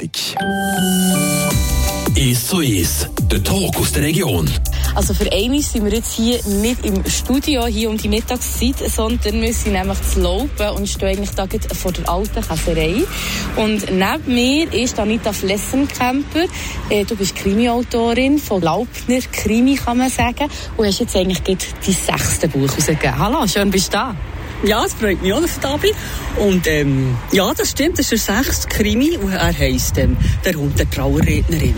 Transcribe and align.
fertig. 0.00 0.36
Ist 2.16 2.48
so 2.48 2.60
ist. 2.60 3.08
Der 3.30 3.42
Talk 3.42 3.76
aus 3.76 3.92
der 3.92 4.02
Region. 4.02 4.50
Also 4.94 5.14
für 5.14 5.30
einmal 5.32 5.60
sind 5.60 5.84
wir 5.84 5.92
jetzt 5.92 6.12
hier 6.12 6.40
nicht 6.44 6.84
im 6.84 7.08
Studio, 7.08 7.66
hier 7.66 7.88
um 7.88 7.96
die 7.96 8.08
Mittagszeit, 8.08 8.76
sondern 8.90 9.52
sind 9.52 9.72
nämlich 9.72 10.02
zu 10.02 10.20
Laupen 10.20 10.68
und 10.76 10.88
stehen 10.88 11.08
eigentlich 11.08 11.30
da 11.30 11.46
vor 11.74 11.92
der 11.92 12.08
alten 12.08 12.42
Käserei. 12.42 13.04
Und 13.56 13.90
neben 13.90 14.34
mir 14.34 14.72
ist 14.72 14.98
Anita 14.98 15.32
Flessenkemper. 15.32 16.44
Äh, 16.88 17.04
du 17.04 17.14
bist 17.14 17.36
Krimi-Autorin 17.36 18.38
von 18.38 18.60
Laubner 18.60 19.20
Krimi, 19.32 19.76
kann 19.76 19.98
man 19.98 20.10
sagen. 20.10 20.50
Und 20.76 20.86
hast 20.86 21.00
jetzt 21.00 21.16
eigentlich 21.16 21.42
dein 21.42 21.58
sechste 21.58 22.48
Buch 22.48 22.68
rausgegeben. 22.68 23.18
Hallo, 23.18 23.46
schön 23.46 23.70
bist 23.70 23.88
du 23.88 23.92
da. 23.92 24.16
Ja, 24.62 24.84
es 24.84 24.92
freut 24.92 25.22
mich 25.22 25.32
auch, 25.32 25.40
dass 25.40 25.52
ich 25.52 25.58
da 25.58 25.76
bin. 25.76 25.92
Und 26.36 26.66
ähm, 26.66 27.16
ja, 27.32 27.52
das 27.54 27.70
stimmt, 27.70 27.98
das 27.98 28.12
ist 28.12 28.28
der 28.28 28.42
sechste 28.44 28.68
Krimi 28.68 29.16
und 29.16 29.32
er 29.32 29.56
heisst 29.56 29.96
ähm, 29.96 30.16
«Der 30.44 30.54
Hund 30.54 30.78
der 30.78 30.88
Trauerrednerin». 30.90 31.74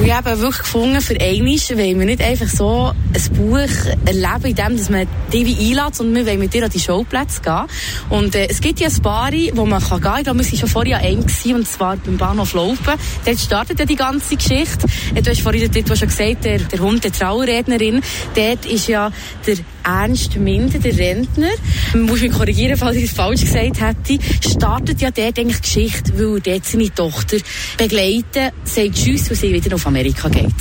Und 0.00 0.06
ich 0.06 0.14
habe 0.14 0.38
wirklich 0.38 0.62
gefunden, 0.62 0.98
für 1.02 1.20
einmal 1.20 1.52
wollen 1.52 1.98
wir 1.98 2.06
nicht 2.06 2.22
einfach 2.22 2.48
so 2.48 2.90
ein 3.12 3.36
Buch 3.36 3.58
erleben, 4.06 4.46
in 4.46 4.54
dem, 4.54 4.76
dass 4.78 4.88
man 4.88 5.06
dich 5.30 5.58
einlädt, 5.58 5.94
sondern 5.94 6.14
wir 6.14 6.26
wollen 6.26 6.38
mit 6.38 6.54
dir 6.54 6.64
an 6.64 6.70
die 6.70 6.80
Showplätze 6.80 7.42
gehen. 7.42 7.66
Und 8.08 8.34
äh, 8.34 8.46
es 8.48 8.62
gibt 8.62 8.80
ja 8.80 8.88
ein 8.88 9.02
paar, 9.02 9.30
wo 9.52 9.66
man 9.66 9.82
kann 9.82 10.00
gehen 10.00 10.10
kann. 10.10 10.18
Ich 10.18 10.24
glaube, 10.24 10.38
wir 10.38 10.46
waren 10.46 10.58
schon 10.58 10.68
vorher 10.70 10.96
an 11.00 11.04
einem, 11.04 11.26
gewesen, 11.26 11.54
und 11.54 11.68
zwar 11.68 11.98
beim 11.98 12.16
Bahnhof 12.16 12.54
Laupen. 12.54 12.94
Dort 13.26 13.38
startet 13.38 13.78
ja 13.78 13.84
die 13.84 13.96
ganze 13.96 14.36
Geschichte. 14.36 14.86
Äh, 15.14 15.20
du 15.20 15.30
hast 15.30 15.42
vorhin 15.42 15.70
dort 15.70 15.98
schon 15.98 16.08
gesagt, 16.08 16.46
der, 16.46 16.60
der 16.60 16.78
Hund 16.78 17.04
der 17.04 17.12
Trauerrednerin. 17.12 18.00
Dort 18.34 18.64
ist 18.64 18.88
ja 18.88 19.12
der 19.46 19.56
Ernst 19.84 20.36
Minder, 20.36 20.78
der 20.78 20.96
Rentner, 20.96 21.50
muss 21.94 22.20
mich 22.20 22.32
korrigieren, 22.32 22.76
falls 22.76 22.96
ich 22.96 23.04
es 23.04 23.12
falsch 23.12 23.40
gesagt 23.42 23.80
hätte, 23.80 24.18
startet 24.46 25.00
ja 25.00 25.10
dort 25.10 25.38
eigentlich 25.38 25.62
Geschichte, 25.62 26.12
weil 26.18 26.40
dort 26.40 26.64
seine 26.66 26.94
Tochter 26.94 27.38
begleiten, 27.76 28.50
sagt 28.64 28.94
Tschüss, 28.94 29.30
weil 29.30 29.36
sie 29.36 29.52
wieder 29.52 29.74
auf 29.74 29.86
Amerika 29.90 30.28
geht. 30.28 30.54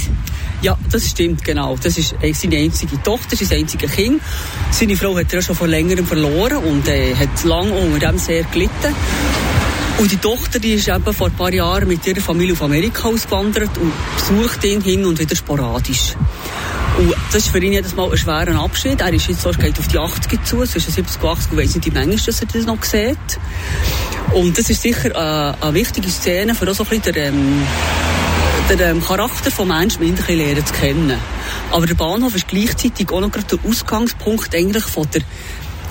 Ja, 0.62 0.78
das 0.92 1.08
stimmt, 1.08 1.44
genau. 1.44 1.78
Das 1.82 1.98
ist 1.98 2.16
äh, 2.22 2.34
seine 2.34 2.58
einzige 2.58 3.02
Tochter, 3.02 3.36
sein 3.36 3.60
einziges 3.60 3.92
Kind. 3.92 4.22
Seine 4.72 4.98
Frau 4.98 5.16
hat 5.18 5.32
er 5.32 5.42
schon 5.42 5.56
vor 5.56 5.68
längerem 5.68 6.06
verloren 6.06 6.58
und 6.58 6.88
äh, 6.88 7.16
hat 7.16 7.44
lange 7.46 7.72
unter 7.72 8.00
dem 8.00 8.18
sehr 8.18 8.44
gelitten. 8.44 8.94
Und 10.00 10.12
die 10.12 10.18
Tochter, 10.18 10.60
die 10.60 10.74
ist 10.74 10.88
eben 10.88 11.14
vor 11.14 11.28
ein 11.28 11.34
paar 11.34 11.54
Jahren 11.54 11.88
mit 11.88 12.06
ihrer 12.08 12.22
Familie 12.22 12.54
auf 12.54 12.62
Amerika 12.64 13.08
ausgewandert 13.08 13.70
und 13.78 13.94
besucht 14.16 14.64
ihn 14.64 14.82
hin 14.82 15.06
und 15.06 15.20
wieder 15.20 15.36
sporadisch. 15.36 16.16
Und 16.98 17.14
das 17.32 17.46
ist 17.46 17.50
für 17.50 17.60
ihn 17.60 17.74
jedes 17.74 17.96
Mal 17.96 18.10
ein 18.12 18.18
schwerer 18.18 18.62
Abschied. 18.62 19.00
Er 19.00 19.14
ist 19.14 19.28
jetzt 19.28 19.42
so, 19.42 19.52
geht 19.52 19.78
auf 19.78 19.88
die 19.88 20.00
80 20.00 20.44
zu, 20.44 20.66
zwischen 20.66 20.92
70 20.92 21.22
und 21.22 21.30
80, 21.30 21.52
ich 21.52 21.58
weiss 21.58 21.76
nicht, 21.76 21.86
wie 21.86 21.92
manchmal 21.92 22.18
dass 22.18 22.42
er 22.42 22.48
das 22.48 22.66
noch 22.66 22.84
sieht. 22.84 23.40
Und 24.34 24.58
das 24.58 24.70
ist 24.70 24.82
sicher 24.82 25.12
äh, 25.12 25.66
eine 25.66 25.74
wichtige 25.74 26.10
Szene, 26.10 26.56
für 26.56 26.70
auch 26.70 26.76
so 26.76 26.84
ein 26.84 26.90
bisschen 26.90 27.14
der, 27.14 27.28
ähm, 27.28 27.62
der 28.70 28.92
ähm, 28.92 29.04
Charakter 29.04 29.50
des 29.50 29.58
Menschen 29.58 30.04
ein 30.04 30.16
bisschen 30.16 30.38
lernen 30.38 30.66
zu 30.66 30.74
kennen. 30.74 31.18
Aber 31.72 31.88
der 31.88 31.96
Bahnhof 31.96 32.36
ist 32.36 32.48
gleichzeitig 32.48 33.10
auch 33.12 33.22
noch 33.22 33.32
gerade 33.32 33.58
der 33.58 33.70
Ausgangspunkt 33.70 34.54
eigentlich 34.54 34.84
von 34.84 35.08
der 35.12 35.22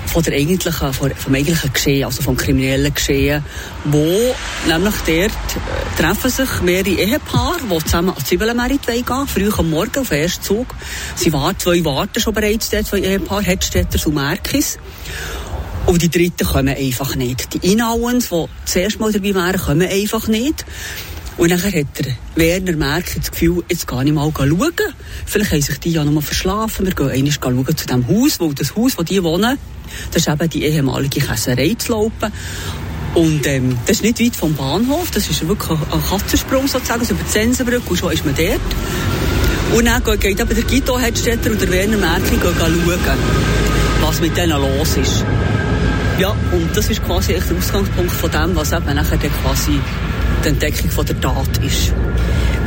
von 0.06 0.22
der 0.22 0.34
eigentlichen, 0.34 0.92
vom 0.94 1.34
eigentlichen 1.34 1.70
Geschehen, 1.70 2.04
also 2.04 2.22
vom 2.22 2.34
kriminellen 2.34 2.94
Geschehen, 2.94 3.44
wo 3.84 4.34
nämlich 4.66 4.94
dort 5.06 5.10
äh, 5.10 6.00
treffen 6.00 6.30
sich 6.30 6.62
mehrere 6.62 6.88
Ehepaare, 6.88 7.58
die 7.70 7.84
zusammen 7.84 8.14
an 8.16 8.24
Zwiebelmerit 8.24 8.86
gehen 8.86 9.04
früh 9.26 9.50
am 9.54 9.68
Morgen 9.68 9.98
auf 9.98 10.08
den 10.08 10.22
ersten 10.22 10.42
Zug. 10.42 10.74
Sie 11.14 11.30
warten, 11.30 11.58
zwei 11.58 11.84
warten 11.84 12.20
schon 12.20 12.32
bereits 12.32 12.70
dort, 12.70 12.86
zwei 12.86 13.00
Ehepaare, 13.00 13.42
Hedstädters 13.42 14.06
und 14.06 14.14
Merkis. 14.14 14.78
Und 15.84 16.00
die 16.00 16.08
Dritten 16.08 16.46
kommen 16.46 16.74
einfach 16.74 17.14
nicht. 17.14 17.52
Die 17.52 17.72
Inauens, 17.72 18.30
die 18.30 18.44
zuerst 18.64 19.00
mal 19.00 19.12
dabei 19.12 19.34
wären, 19.34 19.60
kommen 19.60 19.88
einfach 19.88 20.26
nicht. 20.26 20.64
Und 21.38 21.52
dann 21.52 21.62
hat 21.62 21.72
der 21.72 22.16
Werner 22.34 22.76
Merck 22.76 23.14
das 23.14 23.30
Gefühl, 23.30 23.62
jetzt 23.68 23.86
gehe 23.86 24.04
ich 24.04 24.12
mal 24.12 24.30
schauen. 24.36 24.72
Vielleicht 25.24 25.52
haben 25.52 25.62
sich 25.62 25.78
die 25.78 25.92
ja 25.92 26.04
noch 26.04 26.12
mal 26.12 26.20
verschlafen. 26.20 26.84
Wir 26.84 26.94
gehen 26.94 27.10
einmal 27.10 27.32
schauen 27.32 27.76
zu 27.76 27.86
dem 27.86 28.08
Haus, 28.08 28.40
weil 28.40 28.54
das 28.54 28.74
Haus, 28.74 28.98
wo 28.98 29.04
die 29.04 29.22
wohnen, 29.22 29.56
das 30.10 30.26
ist 30.26 30.28
eben 30.28 30.50
die 30.50 30.64
ehemalige 30.64 31.20
Käserei 31.20 31.76
zu 31.78 31.92
laufen. 31.92 32.32
Und 33.14 33.46
ähm, 33.46 33.78
das 33.86 33.96
ist 33.96 34.02
nicht 34.02 34.20
weit 34.20 34.36
vom 34.36 34.54
Bahnhof, 34.54 35.10
das 35.12 35.30
ist 35.30 35.46
wirklich 35.46 35.70
ein 35.70 36.02
Katzensprung 36.10 36.66
sozusagen, 36.66 37.00
also 37.00 37.14
über 37.14 37.22
die 37.24 37.30
Sensenbrücke 37.30 37.88
und 37.88 37.96
schon 37.96 38.12
ist 38.12 38.24
man 38.24 38.34
dort. 38.34 39.76
Und 39.76 39.84
dann 39.86 40.02
geht 40.20 40.40
eben 40.40 40.54
der 40.54 40.64
Guido 40.64 40.98
Hedstetter 40.98 41.52
und 41.52 41.60
der 41.60 41.70
Werner 41.70 41.98
Merkel 41.98 42.38
schauen, 42.40 43.18
was 44.00 44.20
mit 44.20 44.36
denen 44.36 44.60
los 44.60 44.96
ist. 44.96 45.24
Ja, 46.18 46.30
und 46.52 46.76
das 46.76 46.90
ist 46.90 47.04
quasi 47.04 47.34
der 47.34 47.56
Ausgangspunkt 47.56 48.10
von 48.10 48.30
dem, 48.30 48.56
was 48.56 48.72
eben 48.72 48.94
nachher 48.94 49.18
quasi 49.18 49.78
die 50.44 50.48
Entdeckung 50.48 50.90
von 50.90 51.06
der 51.06 51.20
Tat 51.20 51.58
ist. 51.64 51.92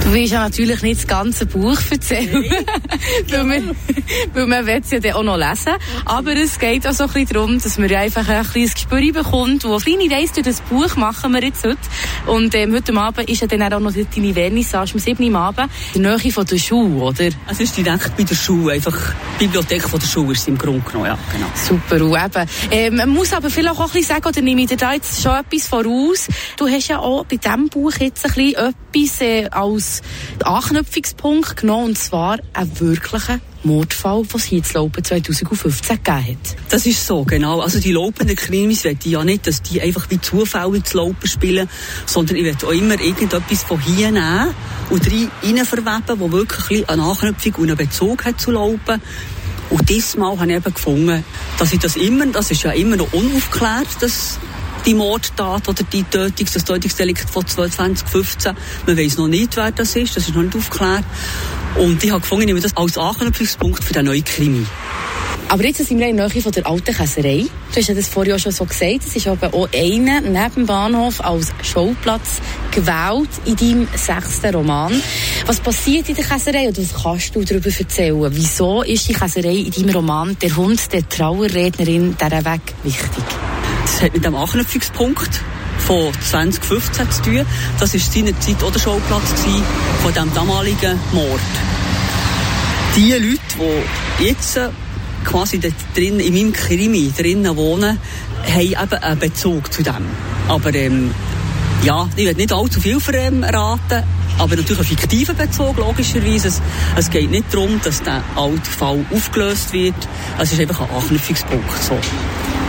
Du 0.04 0.14
willst 0.14 0.34
ja 0.34 0.40
natürlich 0.40 0.82
nicht 0.82 1.02
das 1.02 1.08
ganze 1.08 1.46
Buch 1.46 1.78
erzählen, 1.92 2.44
weil, 3.30 3.44
man, 3.44 3.76
weil 4.34 4.48
man 4.48 4.66
will 4.66 4.82
es 4.84 4.92
ja 4.92 5.00
dann 5.00 5.14
auch 5.14 5.24
noch 5.24 5.38
lesen. 5.38 5.74
Aber 6.06 6.36
es 6.36 6.58
geht 6.58 6.88
auch 6.88 6.94
so 6.94 7.04
ein 7.04 7.10
bisschen 7.12 7.28
darum, 7.34 7.62
dass 7.62 7.78
man 7.78 7.94
einfach 7.94 8.28
ein 8.28 8.44
kleines 8.44 8.74
Gespür 8.74 9.14
bekommt, 9.14 9.64
wo 9.64 9.76
eine 9.76 9.80
kleine 9.80 10.14
Reise 10.14 10.34
durch 10.34 10.48
das 10.48 10.62
Buch 10.62 10.96
machen 10.96 11.34
wir 11.34 11.44
jetzt 11.44 11.64
heute. 11.64 11.78
Und 12.26 12.56
ähm, 12.56 12.74
heute 12.74 12.94
Abend 12.98 13.30
ist 13.30 13.42
ja 13.42 13.48
dann 13.48 13.62
auch 13.72 13.80
noch 13.80 13.94
deine 13.94 14.34
Vernissage, 14.34 14.94
am 14.94 15.00
7. 15.00 15.34
Uhr 15.34 15.40
Abend, 15.40 15.70
in 15.94 16.04
der 16.04 16.18
Nähe 16.18 16.32
von 16.32 16.46
der 16.46 16.58
Schule, 16.58 17.04
oder? 17.04 17.30
Es 17.50 17.60
ist 17.60 17.78
direkt 17.78 18.18
bei 18.18 18.24
der 18.24 18.36
Schule, 18.36 18.74
einfach 18.74 19.14
die 19.40 19.46
Bibliothek 19.46 19.84
von 19.84 20.00
der 20.00 20.08
Schule 20.08 20.34
ist 20.34 20.48
im 20.48 20.58
Grunde 20.58 20.82
genommen, 20.82 21.08
ja, 21.08 21.18
genau. 21.32 21.48
Super, 21.54 22.04
und 22.04 22.18
eben, 22.18 22.50
ähm, 22.72 22.96
man 22.96 23.10
muss 23.10 23.34
aber 23.34 23.50
vielleicht 23.50 23.76
auch 23.76 23.82
ein 23.82 23.92
bisschen 23.92 24.16
sagen, 24.16 24.28
oder 24.28 24.42
nehme 24.42 24.62
ich 24.62 24.68
dir 24.68 24.78
da 24.78 24.94
jetzt 24.94 25.22
schon 25.22 25.36
etwas 25.36 25.68
voraus, 25.68 26.28
du 26.58 26.68
hast 26.68 26.88
ja 26.88 27.00
auch 27.00 27.26
bei 27.26 27.38
diesem 27.38 27.70
Buch 27.70 27.94
jetzt 28.00 28.26
ein 28.26 28.32
bisschen 28.34 28.74
etwas 28.94 29.22
äh, 29.22 29.48
als 29.50 29.91
Anknüpfungspunkt 30.44 31.58
genommen, 31.58 31.86
und 31.86 31.98
zwar 31.98 32.38
einen 32.54 32.80
wirklichen 32.80 33.42
Mordfall, 33.64 34.24
es 34.34 34.44
hier 34.44 34.64
zu 34.64 34.74
Laupen 34.76 35.04
2015 35.04 35.98
gegeben 35.98 36.28
hat. 36.28 36.56
Das 36.70 36.86
ist 36.86 37.06
so, 37.06 37.24
genau. 37.24 37.60
Also 37.60 37.80
die 37.80 37.92
laufenden 37.92 38.36
Krimis 38.36 38.84
will 38.84 38.98
ich 39.00 39.12
ja 39.12 39.24
nicht, 39.24 39.46
dass 39.46 39.62
die 39.62 39.82
einfach 39.82 40.10
wie 40.10 40.20
Zufälle 40.20 40.82
zu 40.84 40.98
Laupen 40.98 41.28
spielen, 41.28 41.70
sondern 42.06 42.38
ich 42.38 42.44
will 42.44 42.56
auch 42.64 42.72
immer 42.72 43.00
irgendetwas 43.00 43.64
von 43.64 43.80
hier 43.80 44.12
nehmen 44.12 44.54
und 44.90 45.08
rein 45.12 45.64
verweben, 45.66 46.20
wo 46.20 46.32
wirklich 46.32 46.90
eine 46.90 47.04
Anknüpfung 47.04 47.56
und 47.56 47.70
einen 47.70 47.78
Bezug 47.78 48.26
hat 48.26 48.42
zu 48.42 48.52
Laupen. 48.52 49.02
Und 49.70 49.90
diesmal 49.90 50.38
habe 50.38 50.52
ich 50.52 50.58
eben 50.58 50.74
gefunden, 50.74 51.24
dass 51.58 51.72
ich 51.72 51.80
das 51.80 51.96
immer, 51.96 52.26
das 52.26 52.52
ist 52.52 52.64
ja 52.64 52.72
immer 52.72 52.98
noch 52.98 53.14
unaufgeklärt, 53.14 53.88
das 54.02 54.38
die 54.86 54.94
Mordtat 54.94 55.68
oder 55.68 55.84
die 55.84 56.04
Tötungs-, 56.04 56.54
das 56.54 56.64
Tötungsdelikt 56.66 57.30
von 57.30 57.46
2015. 57.46 58.54
Man 58.86 58.98
weiß 58.98 59.18
noch 59.18 59.28
nicht, 59.28 59.56
wer 59.58 59.72
das 59.72 59.96
ist, 59.96 60.16
das 60.16 60.28
ist 60.28 60.36
noch 60.36 60.44
nicht 60.44 60.56
aufgeklärt. 60.56 61.04
Und 61.76 62.04
ich 62.04 62.12
habe 62.12 62.22
gefunden, 62.22 62.56
ich 62.56 62.64
das 62.64 62.76
als 62.76 62.98
Anknüpfungspunkt 62.98 63.84
für 63.84 63.94
den 63.94 64.06
neuen 64.06 64.24
Krimi. 64.24 64.66
Aber 65.52 65.66
jetzt 65.66 65.86
sind 65.86 66.00
wir 66.00 66.08
in 66.08 66.16
der 66.16 66.30
Nähe 66.30 66.42
von 66.42 66.52
der 66.54 66.66
alten 66.66 66.96
Käserei. 66.96 67.46
Du 67.72 67.76
hast 67.76 67.88
ja 67.90 67.94
das 67.94 68.08
vorher 68.08 68.40
schon 68.40 68.54
so 68.54 68.64
gesagt. 68.64 69.02
Es 69.06 69.18
ist 69.18 69.28
aber 69.28 69.54
auch 69.54 69.68
einer 69.74 70.22
neben 70.22 70.54
dem 70.56 70.66
Bahnhof 70.66 71.20
als 71.20 71.52
Schauplatz 71.62 72.40
gewählt 72.72 73.30
in 73.44 73.58
deinem 73.58 73.88
sechsten 73.94 74.56
Roman. 74.56 74.94
Was 75.46 75.60
passiert 75.60 76.08
in 76.08 76.16
der 76.16 76.24
Käserei 76.24 76.70
und 76.70 76.78
was 76.78 77.04
kannst 77.04 77.36
du 77.36 77.44
darüber 77.44 77.70
erzählen? 77.70 78.32
Wieso 78.34 78.82
ist 78.84 79.10
die 79.10 79.14
Käserei 79.14 79.56
in 79.56 79.72
deinem 79.72 79.90
Roman 79.90 80.38
«Der 80.42 80.56
Hund 80.56 80.92
der 80.94 81.08
Trauerrednerin» 81.10 82.16
dieser 82.18 82.46
Weg 82.46 82.62
wichtig? 82.84 83.24
Das 83.92 84.04
hat 84.04 84.14
mit 84.14 84.24
dem 84.24 84.36
Anknüpfungspunkt 84.36 85.42
von 85.80 86.14
2015 86.14 87.12
zu 87.12 87.22
tun. 87.24 87.46
Das 87.78 87.94
war 87.94 88.00
seinerzeit 88.00 88.64
auch 88.64 88.72
der 88.72 88.80
Schauplatz 88.80 89.34
von 90.02 90.14
dem 90.14 90.34
damaligen 90.34 90.98
Mord. 91.12 91.42
Die 92.96 93.12
Leute, 93.12 93.84
die 94.20 94.24
jetzt 94.24 94.58
quasi 95.26 95.60
dort 95.60 95.74
drin, 95.94 96.22
in 96.22 96.34
meinem 96.34 96.54
Krimi 96.54 97.12
drinnen 97.16 97.56
wohnen, 97.58 98.00
haben 98.48 98.62
eben 98.62 99.04
einen 99.04 99.20
Bezug 99.20 99.72
zu 99.74 99.84
dem. 99.84 100.06
Aber 100.48 100.74
ähm, 100.74 101.12
ja, 101.84 102.08
ich 102.16 102.26
will 102.26 102.34
nicht 102.36 102.52
allzu 102.52 102.80
viel 102.80 103.00
verraten, 103.00 104.04
aber 104.38 104.56
natürlich 104.56 104.78
einen 104.78 104.88
fiktiven 104.88 105.36
Bezug, 105.36 105.78
logischerweise. 105.78 106.50
Es, 106.50 106.62
es 106.96 107.10
geht 107.10 107.32
nicht 107.32 107.54
darum, 107.54 107.80
dass 107.84 108.04
der 108.04 108.24
alte 108.36 108.70
Fall 108.70 109.04
aufgelöst 109.12 109.74
wird. 109.74 109.96
Es 110.40 110.54
ist 110.54 110.60
einfach 110.60 110.82
ein 110.82 110.96
Anknüpfungspunkt. 110.96 111.84
So. 111.84 111.98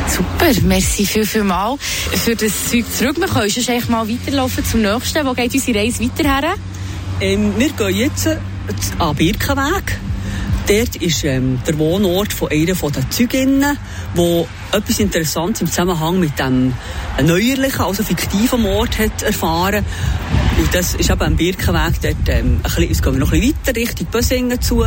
Super, 0.08 0.60
merci 0.62 1.06
viel, 1.06 1.26
viel 1.26 1.44
mal 1.44 1.76
für 1.78 2.36
das 2.36 2.70
Zeug 2.70 2.84
zurück. 2.92 3.16
Wir 3.18 3.28
können 3.28 3.50
schon 3.50 3.62
eigentlich 3.68 3.88
mal 3.88 4.08
weiterlaufen 4.08 4.64
zum 4.64 4.82
nächsten. 4.82 5.26
Wo 5.26 5.32
geht 5.32 5.54
unsere 5.54 5.78
Reise 5.78 6.02
weiter 6.02 6.28
her? 6.28 6.54
Ähm, 7.20 7.52
wir 7.56 7.70
gehen 7.70 7.96
jetzt 7.96 8.28
an 8.98 9.16
Birkenweg. 9.16 9.98
Dort 10.66 10.96
ist 10.96 11.24
ähm, 11.24 11.60
der 11.66 11.76
Wohnort 11.78 12.32
von 12.32 12.50
einer 12.50 12.74
der 12.74 13.10
Zeuginnen, 13.10 13.76
die 14.16 14.44
etwas 14.70 15.00
Interessantes 15.00 15.62
im 15.62 15.66
Zusammenhang 15.66 16.20
mit 16.20 16.38
dem 16.38 16.72
neuerlichen, 17.22 17.80
also 17.80 18.02
fiktiven 18.02 18.62
Mord 18.62 18.98
hat 18.98 19.22
erfahren. 19.22 19.84
Und 20.58 20.74
das 20.74 20.94
ist 20.94 21.10
eben 21.10 21.20
am 21.20 21.36
Birkenweg 21.36 22.00
dort, 22.00 22.28
ähm, 22.28 22.60
ein 22.62 22.62
bisschen, 22.62 22.90
es 22.90 23.02
gehen 23.02 23.12
wir 23.14 23.20
noch 23.20 23.32
ein 23.32 23.40
bisschen 23.40 23.56
weiter 23.66 23.80
Richtung 23.80 24.06
Bösingen 24.06 24.60
zu. 24.60 24.86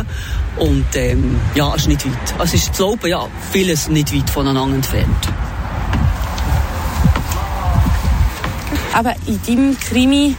Und 0.56 0.86
ähm, 0.94 1.38
ja, 1.54 1.74
es 1.74 1.82
ist 1.82 1.88
nicht 1.88 2.06
weit. 2.06 2.34
Es 2.42 2.54
ist 2.54 2.74
zu 2.74 2.82
Laupen, 2.82 3.10
ja, 3.10 3.28
vieles 3.52 3.88
nicht 3.88 4.14
weit 4.14 4.30
voneinander 4.30 4.76
entfernt. 4.76 5.28
Aber 8.94 9.14
in 9.26 9.40
deinem 9.46 9.78
Krimi 9.78 10.34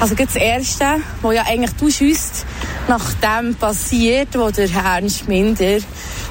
Also 0.00 0.14
das 0.14 0.34
Erste, 0.34 1.02
was 1.20 1.34
ja 1.34 1.42
eigentlich 1.42 1.72
du 1.72 1.90
schüsst, 1.90 2.46
nach 2.88 3.12
dem 3.14 3.54
passiert, 3.54 4.28
wo 4.34 4.50
der 4.50 4.70
Ernst 4.70 5.28
Minder 5.28 5.78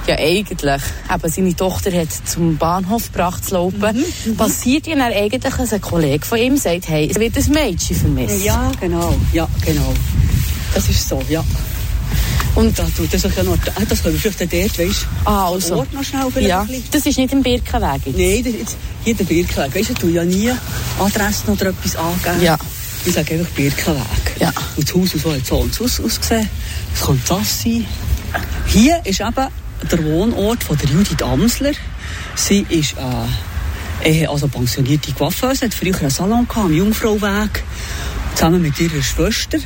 ja 0.07 0.15
eigentlich 0.17 0.81
eben 1.13 1.29
seine 1.29 1.55
Tochter 1.55 1.91
hat 1.91 2.09
zum 2.25 2.57
Bahnhof 2.57 3.11
gebracht 3.11 3.45
zu 3.45 3.55
laufen, 3.55 4.05
mhm, 4.25 4.35
passiert 4.35 4.87
ja 4.87 4.95
dann 4.95 5.13
eigentlich, 5.13 5.41
dass 5.41 5.73
ein 5.73 5.81
Kollege 5.81 6.25
von 6.25 6.37
ihm 6.37 6.57
sagt, 6.57 6.87
hey, 6.87 7.07
es 7.09 7.19
wird 7.19 7.37
ein 7.37 7.51
Mädchen 7.51 7.95
vermisst. 7.95 8.43
Ja, 8.43 8.71
genau, 8.79 9.15
ja, 9.33 9.47
genau. 9.65 9.93
Das 10.73 10.89
ist 10.89 11.07
so, 11.07 11.21
ja. 11.29 11.43
Und 12.55 12.77
da 12.77 12.83
tut 12.95 13.13
er 13.13 13.19
sich 13.19 13.35
ja 13.35 13.43
noch, 13.43 13.53
ah, 13.75 13.83
das 13.87 14.01
können 14.01 14.21
wir 14.21 14.31
vielleicht 14.31 14.53
dort, 14.53 14.79
weißt 14.79 15.01
du, 15.23 15.29
ah, 15.29 15.49
also. 15.49 15.75
Ort 15.77 15.93
noch 15.93 16.03
schnell 16.03 16.27
vielleicht 16.31 16.49
ja. 16.49 16.67
Das 16.91 17.05
ist 17.05 17.17
nicht 17.17 17.31
im 17.31 17.43
Birkenweg 17.43 18.01
jetzt. 18.05 18.17
Nein, 18.17 18.63
das, 18.65 18.75
hier 19.03 19.15
der 19.15 19.23
Birkenweg. 19.23 19.75
Weißt 19.75 19.89
du, 19.89 19.93
du 19.93 20.07
ja 20.07 20.25
nie 20.25 20.51
Adressen 20.99 21.51
oder 21.51 21.67
etwas 21.67 21.95
angeben. 21.95 22.41
Ja. 22.41 22.57
Ich 23.05 23.13
sage 23.13 23.35
einfach 23.35 23.51
Birkenweg. 23.51 24.39
Ja. 24.39 24.51
Und 24.75 24.87
das 24.87 24.95
Haus, 24.95 25.09
so 25.11 25.33
hat 25.33 25.45
so 25.45 25.61
aus, 25.61 25.99
ausgesehen. 25.99 26.49
Was 26.93 27.05
könnte 27.05 27.23
das 27.27 27.63
sein? 27.63 27.85
Hier 28.67 29.01
ist 29.05 29.21
eben 29.21 29.47
der 29.89 30.03
Wohnort 30.03 30.63
von 30.63 30.77
der 30.77 30.89
Judith 30.89 31.21
Amsler. 31.21 31.71
Sie 32.35 32.65
ist 32.69 32.95
äh, 34.03 34.25
also 34.25 34.47
pensionierte 34.47 35.11
Coiffeuse, 35.13 35.65
hat 35.65 35.73
früher 35.73 35.97
einen 35.99 36.09
Salon 36.09 36.47
gehabt, 36.47 36.65
am 36.65 36.73
Jungfrauweg, 36.73 37.63
zusammen 38.35 38.61
mit 38.61 38.79
ihrer 38.79 39.01
Schwester. 39.01 39.59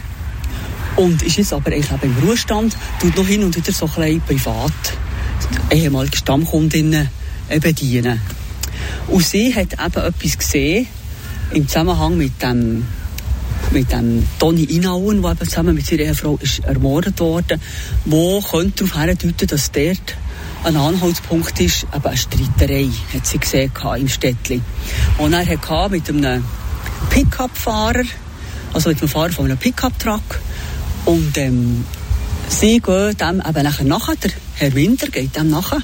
Und 0.95 1.23
ist 1.23 1.37
jetzt 1.37 1.53
aber 1.53 1.71
eigentlich 1.71 1.89
im 2.03 2.15
Ruhestand, 2.23 2.77
tut 2.99 3.17
noch 3.17 3.25
hin 3.25 3.43
und 3.43 3.55
wieder 3.55 3.71
so 3.71 3.89
ein 3.97 4.21
privat 4.21 4.71
ehemalige 5.71 6.17
Stammkundinnen 6.17 7.09
bedienen. 7.61 8.21
Und 9.07 9.25
sie 9.25 9.53
hat 9.53 9.73
eben 9.73 10.05
etwas 10.05 10.37
gesehen 10.37 10.87
im 11.51 11.67
Zusammenhang 11.67 12.17
mit 12.17 12.41
dem 12.41 12.85
mit 13.73 13.91
dem 13.91 14.25
Toni 14.37 14.63
Inauen, 14.63 15.21
der 15.21 15.31
eben 15.31 15.49
zusammen 15.49 15.73
mit 15.73 15.85
seiner 15.85 16.03
Ehefrau 16.03 16.37
ist 16.39 16.59
ermordet 16.59 17.19
worden, 17.19 17.59
wo 18.05 18.39
könnte 18.39 18.85
darauf 18.85 19.01
hindeuten, 19.01 19.47
dass 19.47 19.71
dort 19.71 20.15
ein 20.63 20.77
Anhaltspunkt 20.77 21.59
ist, 21.59 21.83
eben 21.93 22.05
eine 22.05 22.17
Streiterei, 22.17 22.89
hat 23.13 23.25
sie 23.25 23.39
gesehen 23.39 23.71
im 23.97 24.07
Städtli. 24.07 24.61
Und 25.17 25.33
er 25.33 25.45
hatte 25.45 25.89
mit 25.89 26.07
einem 26.07 26.45
Pickup-Fahrer, 27.09 28.03
also 28.73 28.89
mit 28.89 29.01
dem 29.01 29.07
Fahrer 29.07 29.31
von 29.31 29.45
einem 29.45 29.57
Pickup-Truck, 29.57 30.39
und 31.05 31.37
ähm, 31.37 31.83
sie 32.47 32.79
gehen 32.79 33.17
dem 33.17 33.41
eben 33.45 33.63
nachher 33.63 33.85
nachher, 33.85 34.15
der 34.15 34.31
Herr 34.55 34.73
Winter 34.75 35.07
geht 35.07 35.35
dem 35.35 35.49
nachher, 35.49 35.81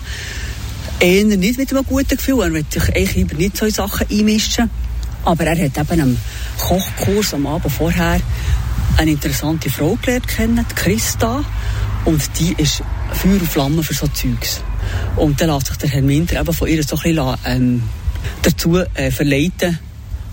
eher 1.00 1.26
nicht 1.26 1.58
mit 1.58 1.74
einem 1.74 1.86
guten 1.86 2.18
Gefühl, 2.18 2.42
er 2.42 2.54
will 2.54 2.66
sich 2.70 2.96
eigentlich 2.96 3.38
nicht 3.38 3.58
so 3.58 3.66
in 3.66 3.72
Sachen 3.72 4.08
einmischen, 4.10 4.70
aber 5.26 5.46
er 5.46 5.66
hat 5.66 5.78
eben 5.78 6.02
am 6.02 6.18
Kochkurs 6.58 7.34
am 7.34 7.48
Abend 7.48 7.72
vorher 7.72 8.20
eine 8.98 9.12
interessante 9.12 9.70
Frau 9.70 9.98
gelernt 10.02 10.28
kennen, 10.28 10.66
Christa, 10.76 11.44
und 12.06 12.22
die 12.40 12.54
ist 12.58 12.82
Feuer 13.12 13.34
und 13.34 13.48
Flamme 13.48 13.84
für 13.84 13.94
so 13.94 14.08
Zeugs. 14.08 14.62
Und 15.16 15.40
dann 15.40 15.50
lässt 15.50 15.68
sich 15.68 15.78
der 15.78 15.90
Herr 15.90 16.02
Minder 16.02 16.40
eben 16.40 16.54
von 16.54 16.68
ihr 16.68 16.84
so 16.84 16.96
ein 16.98 17.02
bisschen 17.04 17.36
ähm, 17.46 17.84
dazu 18.42 18.78
äh, 18.78 19.12
verleiten, 19.12 19.78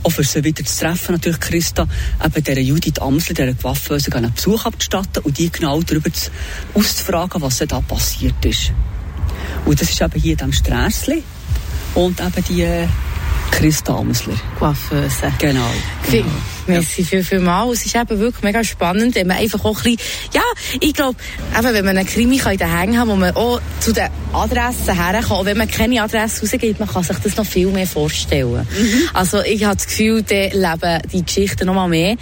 auch 0.02 0.10
für 0.10 0.24
sie 0.24 0.44
wieder 0.44 0.64
zu 0.64 0.84
treffen, 0.84 1.12
natürlich 1.12 1.40
Christa, 1.40 1.86
eben 2.24 2.44
dieser 2.44 2.60
Judith 2.60 2.98
Amsler, 3.00 3.34
dieser 3.34 3.52
Gewaffenlöse, 3.54 4.14
einen 4.14 4.32
Besuch 4.32 4.64
abzustatten 4.64 5.22
und 5.24 5.36
die 5.36 5.50
genau 5.50 5.80
darüber 5.82 6.12
zu, 6.12 6.30
auszufragen, 6.74 7.42
was 7.42 7.58
da 7.58 7.80
passiert 7.80 8.44
ist. 8.44 8.72
Und 9.64 9.80
das 9.80 9.90
ist 9.90 10.00
eben 10.00 10.20
hier 10.20 10.40
in 10.40 10.50
diesem 10.50 11.22
und 11.94 12.20
eben 12.20 12.44
die 12.48 12.88
äh, 13.52 13.56
Christa 13.56 13.94
Amsler. 13.94 14.34
Coiffeuse. 14.58 15.32
Genau. 15.38 15.60
genau. 16.10 16.26
Merci 16.66 17.04
viel, 17.04 17.22
viel 17.22 17.40
mal. 17.40 17.70
Es 17.72 17.86
ist 17.86 17.94
eben 17.94 18.18
wirklich 18.18 18.42
mega 18.42 18.64
spannend, 18.64 19.14
wenn 19.14 19.26
man 19.26 19.36
einfach 19.36 19.64
auch 19.64 19.76
ein 19.84 19.96
bisschen, 19.96 19.98
ja, 20.34 20.42
ich 20.80 20.94
glaube, 20.94 21.16
eben, 21.56 21.74
wenn 21.74 21.84
man 21.84 21.96
einen 21.96 22.06
Krimi 22.06 22.38
in 22.38 22.58
den 22.58 22.78
Hängen 22.78 22.98
hat, 22.98 23.08
wo 23.08 23.16
man 23.16 23.34
auch 23.36 23.60
zu 23.80 23.92
den 23.92 24.08
Adressen 24.32 24.94
herkommt, 24.94 25.30
auch 25.30 25.44
wenn 25.44 25.56
man 25.56 25.68
keine 25.68 26.02
Adresse 26.02 26.42
rausgibt, 26.42 26.80
man 26.80 26.88
kann 26.88 27.02
sich 27.02 27.16
das 27.18 27.36
noch 27.36 27.46
viel 27.46 27.68
mehr 27.68 27.86
vorstellen. 27.86 28.66
Mhm. 28.78 29.08
Also 29.14 29.42
ich 29.42 29.64
habe 29.64 29.76
das 29.76 29.86
Gefühl, 29.86 30.22
da 30.22 30.34
leben 30.34 31.02
die 31.12 31.24
Geschichten 31.24 31.66
noch 31.66 31.74
mal 31.74 31.88
mehr. 31.88 32.16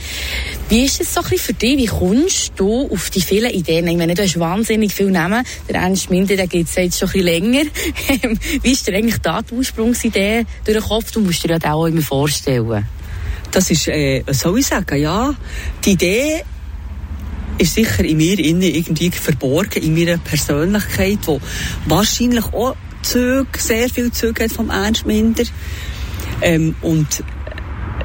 Wie 0.68 0.84
ist 0.84 1.00
es 1.00 1.14
so 1.14 1.20
ein 1.20 1.28
bisschen 1.28 1.46
für 1.46 1.52
dich? 1.54 1.78
Wie 1.78 1.86
kommst 1.86 2.52
du 2.56 2.88
auf 2.90 3.10
die 3.10 3.20
vielen 3.20 3.50
Ideen? 3.50 3.86
Ich 3.86 3.96
meine, 3.96 4.14
du 4.14 4.22
hast 4.22 4.38
wahnsinnig 4.38 4.92
viel 4.92 5.10
Namen. 5.10 5.44
Der 5.68 5.76
Ernst 5.76 6.10
Minder, 6.10 6.36
der 6.36 6.46
geht 6.46 6.68
es 6.68 6.74
jetzt 6.74 6.98
schon 6.98 7.08
ein 7.08 7.12
bisschen 7.12 7.52
länger. 7.52 7.70
Wie 8.62 8.72
ist 8.72 8.86
dir 8.86 8.94
eigentlich 8.94 9.18
da 9.18 9.42
die 9.42 9.54
Ursprungsidee 9.54 10.46
durch 10.64 10.78
den 10.78 10.86
Kopf? 10.86 11.12
Du 11.12 11.20
musst 11.20 11.44
dir 11.44 11.58
ja 11.62 11.72
auch 11.72 11.86
immer 11.86 12.02
vorstellen. 12.02 12.86
Das 13.54 13.70
ist, 13.70 13.86
äh, 13.86 14.24
was 14.26 14.40
soll 14.40 14.58
ich 14.58 14.66
sagen, 14.66 15.00
ja, 15.00 15.32
die 15.84 15.92
Idee 15.92 16.42
ist 17.56 17.74
sicher 17.74 18.04
in 18.04 18.16
mir 18.16 18.36
innen 18.40 18.62
irgendwie 18.62 19.12
verborgen, 19.12 19.80
in 19.80 19.94
meiner 19.94 20.18
Persönlichkeit, 20.18 21.20
wo 21.26 21.40
wahrscheinlich 21.86 22.46
auch 22.46 22.74
Züge, 23.02 23.46
sehr 23.56 23.88
viel 23.88 24.10
Züge 24.10 24.42
hat 24.42 24.52
vom 24.52 24.70
Ernst 24.70 25.06
Minder. 25.06 25.44
Ähm, 26.42 26.74
und 26.82 27.22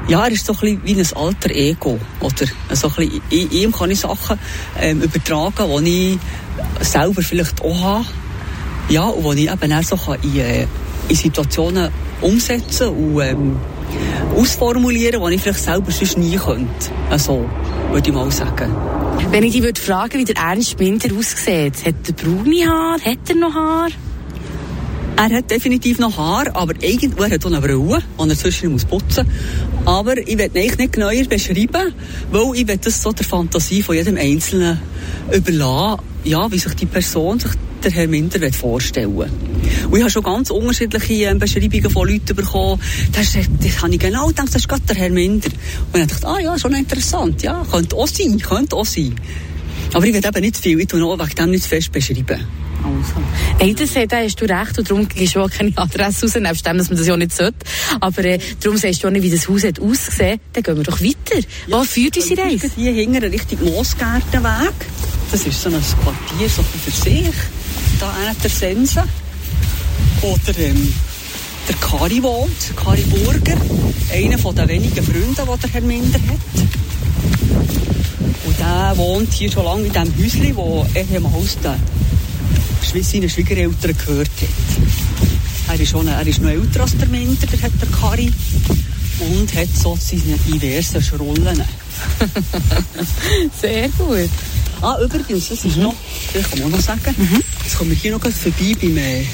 ja, 0.08 0.26
er 0.26 0.32
ist 0.32 0.46
so 0.46 0.54
ein 0.54 0.60
bisschen 0.60 0.82
wie 0.86 1.02
ein 1.02 1.18
alter 1.18 1.50
Ego, 1.50 2.00
oder? 2.20 2.46
So 2.76 2.90
ein 2.90 2.94
bisschen, 2.94 3.22
in 3.32 3.52
ihm 3.52 3.72
kann 3.72 3.90
ich 3.90 4.02
Sachen 4.02 4.38
ähm, 4.80 5.02
übertragen, 5.02 5.84
die 5.84 6.20
ich 6.80 6.88
selber 6.88 7.24
vielleicht 7.24 7.60
auch 7.64 7.82
habe. 7.82 8.06
Ja, 8.90 9.06
und 9.06 9.36
die 9.36 9.46
ich 9.46 9.52
eben 9.52 9.74
auch 9.74 9.84
so 9.84 9.98
kann 9.98 10.22
in, 10.22 10.38
äh, 10.38 10.68
in 11.08 11.16
Situationen 11.16 11.90
umsetzen 12.22 13.20
ähm, 13.20 13.58
ausformulieren, 14.36 15.22
die 15.24 15.36
ich 15.36 15.42
vielleicht 15.42 15.64
selber 15.64 15.92
sonst 15.92 16.18
nie 16.18 16.38
könnte. 16.38 16.68
Also, 17.10 17.46
würde 17.92 18.10
ich 18.10 18.16
mal 18.16 18.32
sagen. 18.32 18.76
Wenn 19.32 19.44
ich 19.44 19.54
dich 19.54 19.64
würde 19.64 19.80
fragen, 19.80 20.20
wie 20.20 20.26
der 20.26 20.38
Ernst 20.38 20.78
Binder 20.78 21.10
aussieht, 21.16 21.86
hat 21.86 21.96
er 22.08 22.14
braune 22.14 22.68
Haar? 22.68 23.00
Hat 23.00 23.30
er 23.30 23.36
noch 23.36 23.54
Haar? 23.54 23.90
Er 25.16 25.36
hat 25.36 25.52
definitiv 25.52 26.00
noch 26.00 26.18
Haar, 26.18 26.56
aber 26.56 26.74
irgendwo 26.82 27.26
hat 27.26 27.44
er 27.44 27.46
eine 27.46 27.60
Brille, 27.60 28.02
die 28.18 28.30
er 28.30 28.38
zwischen 28.38 28.72
muss 28.72 28.86
putzen 28.86 29.28
muss. 29.28 29.86
Aber 29.86 30.18
ich 30.18 30.38
will 30.38 30.50
ihn 30.54 30.76
nicht 30.78 30.94
genauer 30.94 31.26
beschreiben, 31.30 31.94
weil 32.32 32.56
ich 32.56 32.68
will 32.68 32.78
das 32.78 33.04
so 33.04 33.12
der 33.12 33.26
Fantasie 33.26 33.84
von 33.84 33.96
jedem 33.96 34.16
Einzelnen 34.16 34.80
überlassen, 35.32 36.02
ja, 36.24 36.50
wie 36.52 36.58
sich 36.58 36.74
die 36.76 36.86
Person 36.86 37.40
sich 37.40 37.52
der 37.84 37.92
Herr 37.92 38.08
Minder 38.08 38.52
vorstellen 38.52 39.18
will. 39.18 39.30
Und 39.90 39.96
ich 39.96 40.02
habe 40.02 40.12
schon 40.12 40.24
ganz 40.24 40.50
unterschiedliche 40.50 41.26
ähm, 41.26 41.40
Beschreibungen 41.40 41.90
von 41.90 42.08
Leuten 42.08 42.36
bekommen. 42.36 42.82
Das, 43.12 43.34
das, 43.34 43.82
habe 43.82 43.94
ich 43.94 44.00
genau 44.00 44.28
gedacht, 44.28 44.50
das 44.50 44.58
ist 44.58 44.70
gerade 44.70 44.82
der 44.84 44.96
Herr 44.96 45.10
Minder. 45.10 45.50
Und 45.94 46.02
ich 46.02 46.08
dachte, 46.08 46.28
ah 46.28 46.40
ja, 46.40 46.58
schon 46.60 46.74
interessant, 46.74 47.42
ja, 47.44 47.66
könnte 47.72 47.96
auch 47.96 48.08
sein, 48.08 48.40
könnte 48.40 48.76
auch 48.76 48.86
sein. 48.86 49.16
Aber 49.94 50.06
ich 50.06 50.14
will 50.14 50.24
eben 50.24 50.42
nicht 50.42 50.58
viel, 50.58 50.80
ich 50.80 50.88
tue 50.88 51.00
noch 51.00 51.18
wegen 51.18 51.36
dem 51.36 51.52
nicht 51.52 51.66
fest 51.66 51.92
beschreiben. 51.92 52.46
Also. 52.84 53.22
Hey, 53.58 53.74
das, 53.74 53.94
da 54.08 54.18
hast 54.18 54.40
du 54.40 54.46
recht 54.46 54.78
und 54.78 54.90
darum 54.90 55.08
gibst 55.08 55.36
du 55.36 55.42
auch 55.42 55.50
keine 55.50 55.72
Adresse 55.76 56.26
raus, 56.26 56.36
nebst 56.36 56.66
dem, 56.66 56.78
dass 56.78 56.90
man 56.90 56.98
das 56.98 57.08
ja 57.08 57.18
nicht 57.18 57.34
sollte. 57.34 57.58
Aber 58.00 58.24
äh, 58.24 58.40
darum 58.62 58.78
sagst 58.78 59.04
du 59.04 59.08
auch 59.08 59.12
nicht, 59.12 59.24
wie 59.24 59.32
das 59.32 59.50
Haus 59.50 59.64
hat 59.64 59.80
ausgesehen. 59.80 60.40
Dann 60.54 60.64
gehen 60.64 60.78
wir 60.78 60.84
doch 60.84 61.02
weiter. 61.02 61.40
Ja, 61.68 61.80
Wo 61.80 61.84
führt 61.84 62.16
unsere 62.16 62.42
Reise? 62.42 62.70
Hier 62.76 62.94
hinten 62.94 63.24
Richtung 63.24 63.66
Moosgärtenweg. 63.66 64.74
Das 65.32 65.46
ist 65.46 65.62
so 65.62 65.70
ein 65.70 65.76
Quartier 65.76 66.50
so 66.50 66.64
für 66.64 66.92
sich. 66.92 67.36
Da 68.00 68.10
einer 68.14 68.34
der 68.34 68.50
Sense. 68.50 69.04
Oder 70.22 70.58
ähm, 70.58 70.94
der 71.68 71.76
Kari 71.76 72.24
wohnt, 72.24 72.76
Kari 72.76 73.02
Burger. 73.04 73.58
Einer 74.14 74.38
von 74.38 74.56
den 74.56 74.68
wenigen 74.70 75.04
Freunden, 75.04 75.36
die 75.36 75.60
der 75.62 75.70
Herr 75.70 75.82
Minder 75.82 76.20
hat. 76.20 76.68
Und 78.46 78.60
der 78.60 78.94
wohnt 78.96 79.34
hier 79.34 79.52
schon 79.52 79.66
lange 79.66 79.88
in 79.88 79.94
diesem 79.94 80.18
Häuschen, 80.18 80.56
wo 80.56 80.86
ehemals 80.96 81.58
der 81.62 81.78
seine 83.04 83.30
Schwiegereltern 83.30 83.96
gehört 83.98 84.30
hat. 84.42 85.74
Er 85.76 85.80
ist, 85.80 85.90
schon, 85.90 86.08
er 86.08 86.26
ist 86.26 86.42
noch 86.42 86.50
älter 86.50 86.82
als 86.82 86.98
der 86.98 87.08
Minder, 87.08 87.46
der 87.46 87.62
hat 87.62 87.72
der 87.82 87.90
Kari. 87.90 88.32
Und 89.20 89.54
hat 89.54 89.68
so 89.76 89.98
seine 90.00 90.38
diversen 90.48 91.02
Schrullen. 91.02 91.62
Sehr 93.62 93.90
gut. 93.90 94.30
Ah, 94.82 94.98
übrigens, 95.04 95.50
das 95.50 95.66
ist 95.66 95.78
mhm. 95.78 95.84
noch, 95.84 95.96
das 96.34 96.50
kann 96.50 96.60
man 96.60 96.72
noch 96.72 96.80
sagen, 96.80 97.16
mhm. 97.18 97.44
jetzt 97.64 97.78
kommen 97.78 97.90
wir 97.90 97.98
hier 97.98 98.12
noch 98.12 98.22
vorbei 98.22 98.76
beim, 98.82 98.98
äh, 98.98 99.26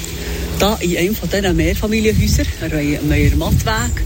da 0.58 0.74
in 0.76 0.96
einem 0.96 1.14
von 1.14 1.28
diesen 1.28 1.56
Mehrfamilienhäusern, 1.56 2.46
am 2.62 3.08
Meier-Mattweg, 3.08 4.04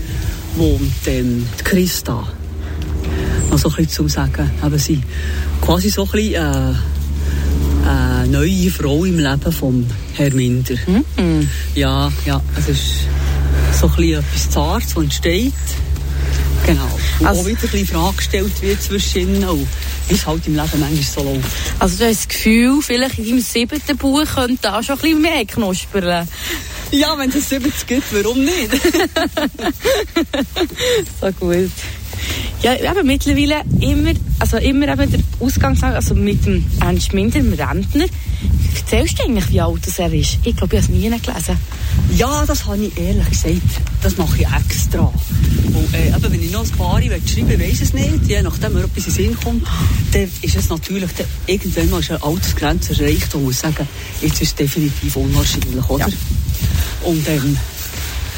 wohnt 0.57 0.93
ähm, 1.07 1.47
die 1.59 1.65
Christa. 1.65 2.29
Noch 3.51 3.59
so 3.59 3.69
ein 3.69 3.77
bisschen 3.77 3.89
zu 3.89 4.09
sagen, 4.09 4.51
aber 4.61 4.79
sie 4.79 5.01
quasi 5.61 5.89
so 5.89 6.05
ein 6.05 6.11
bisschen, 6.11 6.35
äh, 6.35 6.75
eine 7.89 8.29
neue 8.29 8.71
Frau 8.71 9.05
im 9.05 9.19
Leben 9.19 9.53
von 9.53 9.87
Herrn 10.15 10.37
Minder. 10.37 10.75
Mhm. 10.87 11.49
Ja, 11.75 12.13
ja, 12.27 12.41
es 12.59 12.69
ist 12.69 12.83
so 13.81 13.87
ein 13.87 13.97
bisschen 13.97 14.21
etwas 14.21 14.51
Zartes, 14.51 14.95
das 14.95 15.03
entsteht. 15.03 15.53
Genau. 16.67 16.99
Und 17.19 17.27
also, 17.27 17.41
auch 17.41 17.47
wieder 17.47 17.63
ein 17.63 17.69
bisschen 17.69 17.87
Frage 17.87 18.17
gestellt 18.17 18.63
wird 18.63 18.83
zwischen 18.83 19.21
ihnen 19.21 19.45
wie 20.11 20.15
es 20.15 20.27
halt 20.27 20.47
im 20.47 20.57
Leben 20.57 20.81
manchmal 20.81 21.03
so 21.03 21.23
läuft. 21.23 21.49
Also 21.79 21.99
du 21.99 22.07
hast 22.07 22.21
das 22.21 22.29
Gefühl, 22.29 22.81
vielleicht 22.83 23.19
in 23.19 23.27
deinem 23.27 23.41
siebten 23.41 23.97
Buch 23.97 24.25
könnte 24.35 24.59
da 24.61 24.83
schon 24.83 24.97
ein 24.97 25.03
bisschen 25.03 25.23
mehr 25.23 25.47
knuspern. 25.47 26.29
Ja, 26.91 27.17
wenn 27.17 27.31
es 27.31 27.49
70 27.49 27.87
gibt, 27.87 28.13
warum 28.13 28.45
nicht? 28.45 28.73
so 31.21 31.33
gut. 31.33 31.71
Ja, 32.63 32.75
eben 32.75 33.07
mittlerweile 33.07 33.63
immer, 33.81 34.13
also 34.39 34.59
immer 34.59 34.89
eben 34.89 35.11
der 35.11 35.21
Ausgangslage, 35.39 35.97
also 35.97 36.15
mit 36.15 36.45
dem 36.45 36.63
Ernst 36.81 37.15
Minder, 37.15 37.39
dem 37.39 37.55
Rentner. 37.55 38.05
Erzählst 38.77 39.19
du 39.19 39.25
eigentlich, 39.25 39.49
wie 39.51 39.61
alt 39.63 39.81
er 39.99 40.13
ist? 40.13 40.39
Ich 40.45 40.57
glaube, 40.57 40.77
ich 40.77 40.83
habe 40.83 40.93
es 40.93 41.01
nie 41.01 41.09
gelesen. 41.09 41.57
Ja, 42.17 42.45
das 42.45 42.67
habe 42.67 42.85
ich 42.85 42.99
ehrlich 42.99 43.31
gesagt, 43.31 43.63
das 44.03 44.19
mache 44.19 44.43
ich 44.43 44.47
extra. 44.47 45.11
Und, 45.73 45.95
äh, 45.95 46.09
eben, 46.09 46.33
wenn 46.33 46.43
ich 46.43 46.53
noch 46.53 46.65
ein 46.65 46.73
Quari 46.73 47.11
schreibe, 47.27 47.59
weiß 47.59 47.81
es 47.81 47.95
nicht, 47.95 48.27
je 48.27 48.43
nachdem, 48.43 48.77
ob 48.77 48.85
etwas 48.85 49.07
in 49.07 49.13
Sinn 49.13 49.37
kommt, 49.43 49.67
dann 50.13 50.29
ist 50.43 50.57
es 50.57 50.69
natürlich, 50.69 51.11
dann, 51.13 51.27
irgendwann 51.47 51.91
mal 51.91 52.01
ist 52.01 52.11
eine 52.11 52.23
Altersgrenze 52.23 53.03
erreicht, 53.03 53.33
wo 53.33 53.39
man 53.39 53.47
muss 53.47 53.61
sagen, 53.61 53.89
jetzt 54.21 54.43
ist 54.43 54.49
es 54.49 54.55
definitiv 54.55 55.17
unwahrscheinlich, 55.17 55.89
oder? 55.89 56.09
Ja. 56.09 56.15
Und 57.05 57.27
ähm, 57.27 57.57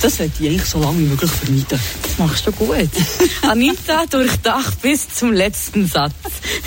das 0.03 0.19
werde 0.19 0.33
ich 0.39 0.49
eigentlich 0.49 0.65
so 0.65 0.81
lange 0.81 0.99
wie 0.99 1.05
möglich 1.05 1.31
vermeiden. 1.31 1.65
Das 2.03 2.19
machst 2.19 2.47
du 2.47 2.53
gut. 2.53 2.89
Anita 3.43 4.05
durchdacht 4.07 4.83
bis 4.83 5.09
zum 5.09 5.33
letzten 5.33 5.87
Satz. 5.87 6.13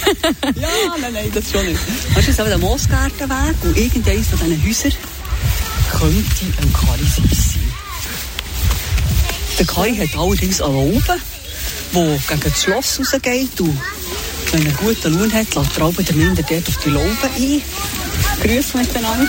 ja, 0.56 0.68
nein, 1.02 1.14
nein, 1.14 1.32
das 1.34 1.52
schon 1.52 1.66
nicht. 1.66 1.80
Weißt 2.16 2.28
du, 2.28 2.32
jetzt 2.32 2.40
der 2.40 2.58
Moosgartenweg 2.58 3.56
und 3.64 3.78
irgendeines 3.78 4.28
von 4.30 4.40
diesen 4.40 4.66
Häusern 4.66 4.94
könnte 5.92 6.46
ein 6.62 6.74
Karisis 6.74 7.54
sein. 7.54 7.74
Der 9.60 9.66
Kai 9.66 9.94
hat 9.94 10.18
allerdings 10.18 10.62
eine 10.62 10.74
Laube, 10.74 11.18
die 11.94 12.28
gegen 12.28 12.42
das 12.42 12.64
Schloss 12.64 13.00
rausgeht. 13.00 13.60
Und 13.60 13.82
wenn 14.52 14.66
er 14.66 14.72
guten 14.74 15.20
Lohn 15.20 15.34
hat, 15.34 15.56
lässt 15.56 15.78
er 15.78 16.04
der 16.04 16.16
Minder 16.16 16.44
dort 16.44 16.68
auf 16.68 16.78
die 16.84 16.90
Laube 16.90 17.30
ein. 17.38 17.62
Grüße 18.42 18.78
miteinander. 18.78 19.28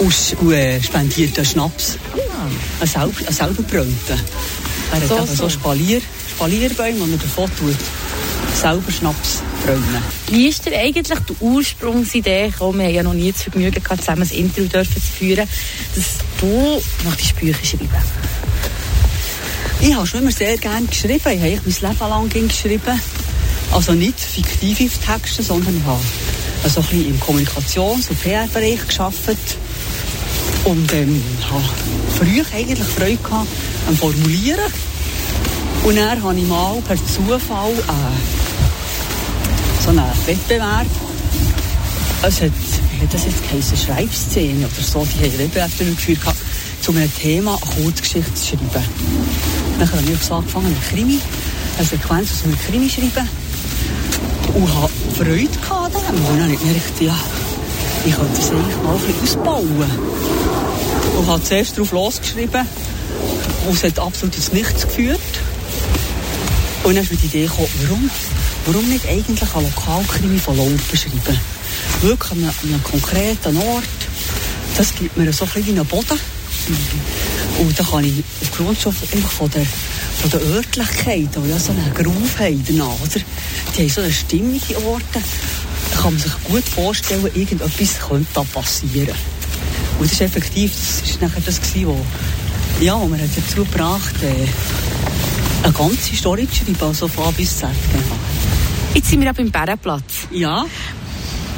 Und 0.00 0.52
äh, 0.52 0.82
spendiert 0.82 1.36
einen 1.36 1.46
Schnaps. 1.46 1.98
Ah. 2.14 2.46
Einen, 2.80 2.88
selber, 2.88 3.32
selber 3.32 3.62
brannten. 3.62 4.20
Er 4.92 5.00
hat 5.00 5.06
so, 5.08 5.16
eben 5.18 5.26
so, 5.26 5.34
so 5.34 5.48
Spalier, 5.50 6.00
Spalierbäume, 6.30 7.04
die 7.04 7.12
er 7.12 7.18
davon 7.18 7.50
tut. 7.58 7.76
Selber 8.58 8.90
Schnaps 8.90 9.42
brennen. 9.64 10.02
Wie 10.30 10.48
ist 10.48 10.64
dir 10.64 10.76
eigentlich 10.78 11.18
die 11.28 11.34
Ursprungsidee 11.40 12.48
gekommen? 12.48 12.78
Wir 12.78 12.86
haben 12.86 12.94
ja 12.94 13.02
noch 13.02 13.12
nie 13.12 13.30
das 13.30 13.42
Vergnügen 13.42 13.82
gehabt, 13.82 14.00
zusammen 14.00 14.22
ein 14.22 14.30
Interview 14.30 14.68
dürfen 14.68 15.02
zu 15.02 15.12
führen, 15.12 15.46
dass 15.94 16.06
du 16.40 16.82
die 17.04 17.44
Bücher 17.44 17.64
schreiben 17.64 17.88
Ich 19.80 19.94
habe 19.94 20.06
schon 20.06 20.20
immer 20.22 20.32
sehr 20.32 20.56
gerne 20.56 20.86
geschrieben. 20.86 21.30
Ich 21.30 21.58
habe 21.58 21.60
mein 21.64 21.90
Leben 21.92 22.08
lang 22.08 22.48
geschrieben. 22.48 23.00
Also 23.70 23.92
nicht 23.92 24.18
fiktive 24.18 24.90
Texte, 25.06 25.42
sondern 25.42 25.76
ich 25.76 25.84
habe 25.84 26.00
also 26.64 26.80
ein 26.80 26.86
bisschen 26.86 27.06
im 27.06 27.20
Kommunikations- 27.20 28.08
und 28.08 28.20
PR-Bereich 28.22 28.88
gearbeitet. 28.88 29.38
Und 30.64 30.92
ähm, 30.92 31.22
habe 31.50 31.64
früher 32.18 32.44
eigentlich 32.54 32.86
Freude 32.86 33.16
gehabt 33.16 33.48
am 33.88 33.96
Formulieren. 33.96 34.72
Und 35.84 35.96
dann 35.96 36.22
habe 36.22 36.38
ich 36.38 36.46
mal 36.46 36.80
per 36.86 36.96
Zufall 36.96 37.72
äh, 37.72 37.82
so 39.82 39.90
einen 39.90 40.02
Wettbewerb. 40.26 40.86
Es 42.22 42.42
hat, 42.42 42.50
hat 43.00 43.14
das 43.14 43.24
jetzt 43.24 43.42
geheißen, 43.48 43.76
Schreibszene 43.76 44.66
oder 44.66 44.82
so, 44.82 45.06
die 45.06 45.24
haben 45.24 45.38
Wettbewerb 45.38 45.70
durchgeführt 45.78 46.36
zu 46.80 46.92
einem 46.92 47.14
Thema 47.14 47.58
eine 47.62 47.82
Kurzgeschichte 47.82 48.34
zu 48.34 48.48
schreiben. 48.48 48.84
Dann 49.78 49.92
habe 49.92 50.02
ich 50.12 50.22
so 50.22 50.34
angefangen 50.34 50.68
mit 50.68 50.82
Krimi, 50.88 51.18
eine 51.78 51.86
Sequenz 51.86 52.30
aus 52.32 52.44
einem 52.44 52.58
Krimi 52.58 52.90
schreiben 52.90 53.28
und 54.54 54.74
habe 54.74 54.90
Freude 55.16 55.48
gehabt 55.48 55.94
daran. 55.94 56.14
Und 56.14 56.28
dann 56.28 56.42
habe 56.42 56.52
ich 56.52 56.58
gemerkt, 56.58 57.00
ja, 57.00 57.16
ich 58.04 58.14
könnte 58.14 58.36
das 58.36 58.50
eigentlich 58.50 58.76
mal 58.82 58.94
ein 58.94 59.00
bisschen 59.00 59.40
ausbauen. 59.40 59.90
Und 61.18 61.26
habe 61.26 61.42
zuerst 61.42 61.76
darauf 61.76 61.92
losgeschrieben 61.92 62.66
und 63.68 63.76
es 63.76 63.84
hat 63.84 63.98
absolut 63.98 64.36
ins 64.36 64.52
Nichts 64.52 64.86
geführt. 64.86 65.20
Und 66.82 66.94
dann 66.94 67.04
ist 67.04 67.10
mir 67.10 67.18
die 67.18 67.26
Idee 67.26 67.46
gekommen, 67.46 67.68
warum 67.82 68.10
Warum 68.66 68.88
nicht 68.88 69.06
eigentlich 69.06 69.54
ein 69.54 69.64
Lokalkrimi 69.64 70.38
von 70.38 70.56
Laupen 70.56 70.96
schreiben? 70.96 71.40
Wirklich 72.02 72.32
an 72.32 72.52
einem, 72.62 72.82
konkreten 72.82 73.56
Ort. 73.56 73.84
Das 74.76 74.94
gibt 74.94 75.16
mir 75.16 75.32
so 75.32 75.46
ein 75.54 75.64
einen 75.64 75.86
Boden. 75.86 76.18
Und 77.58 77.78
da 77.78 77.82
kann 77.82 78.04
ich 78.04 78.22
aufgrund 78.42 78.78
schon 78.78 78.92
von 78.92 79.50
der, 79.50 79.66
von 80.20 80.30
der 80.30 80.40
Örtlichkeit, 80.40 81.28
die 81.34 81.50
ja 81.50 81.58
so 81.58 81.72
einen 81.72 81.92
Groove 81.94 82.38
haben 82.38 82.80
oder? 82.80 83.20
Die 83.76 83.80
haben 83.80 83.88
so 83.88 84.02
eine 84.02 84.12
stimmige 84.12 84.76
Orte. 84.84 85.22
Kann 85.96 86.14
man 86.14 86.18
sich 86.18 86.32
gut 86.44 86.64
vorstellen, 86.64 87.26
irgendetwas 87.34 87.98
könnte 88.08 88.28
da 88.34 88.42
passieren. 88.42 89.14
Und 89.98 90.06
das 90.06 90.12
ist 90.12 90.20
effektiv, 90.22 90.72
das 90.72 91.10
ist 91.10 91.20
nachher 91.20 91.42
das 91.44 91.60
gewesen, 91.60 91.88
wo, 91.88 92.84
ja, 92.84 92.96
man 92.96 93.20
hat 93.20 93.28
dazu 93.36 93.64
gebracht, 93.64 94.14
äh, 94.22 94.46
eine 95.62 95.72
ganze 95.72 96.16
Story 96.16 96.48
zu 96.48 96.64
schreiben, 96.64 96.76
also 96.80 97.06
von 97.06 97.24
A 97.24 97.30
bis 97.32 97.58
Z. 97.58 97.68
Genau. 97.92 98.16
Jetzt 98.94 99.10
sind 99.10 99.20
wir 99.20 99.30
auch 99.30 99.34
beim 99.34 99.50
Bärenplatz. 99.50 100.26
Ja. 100.30 100.64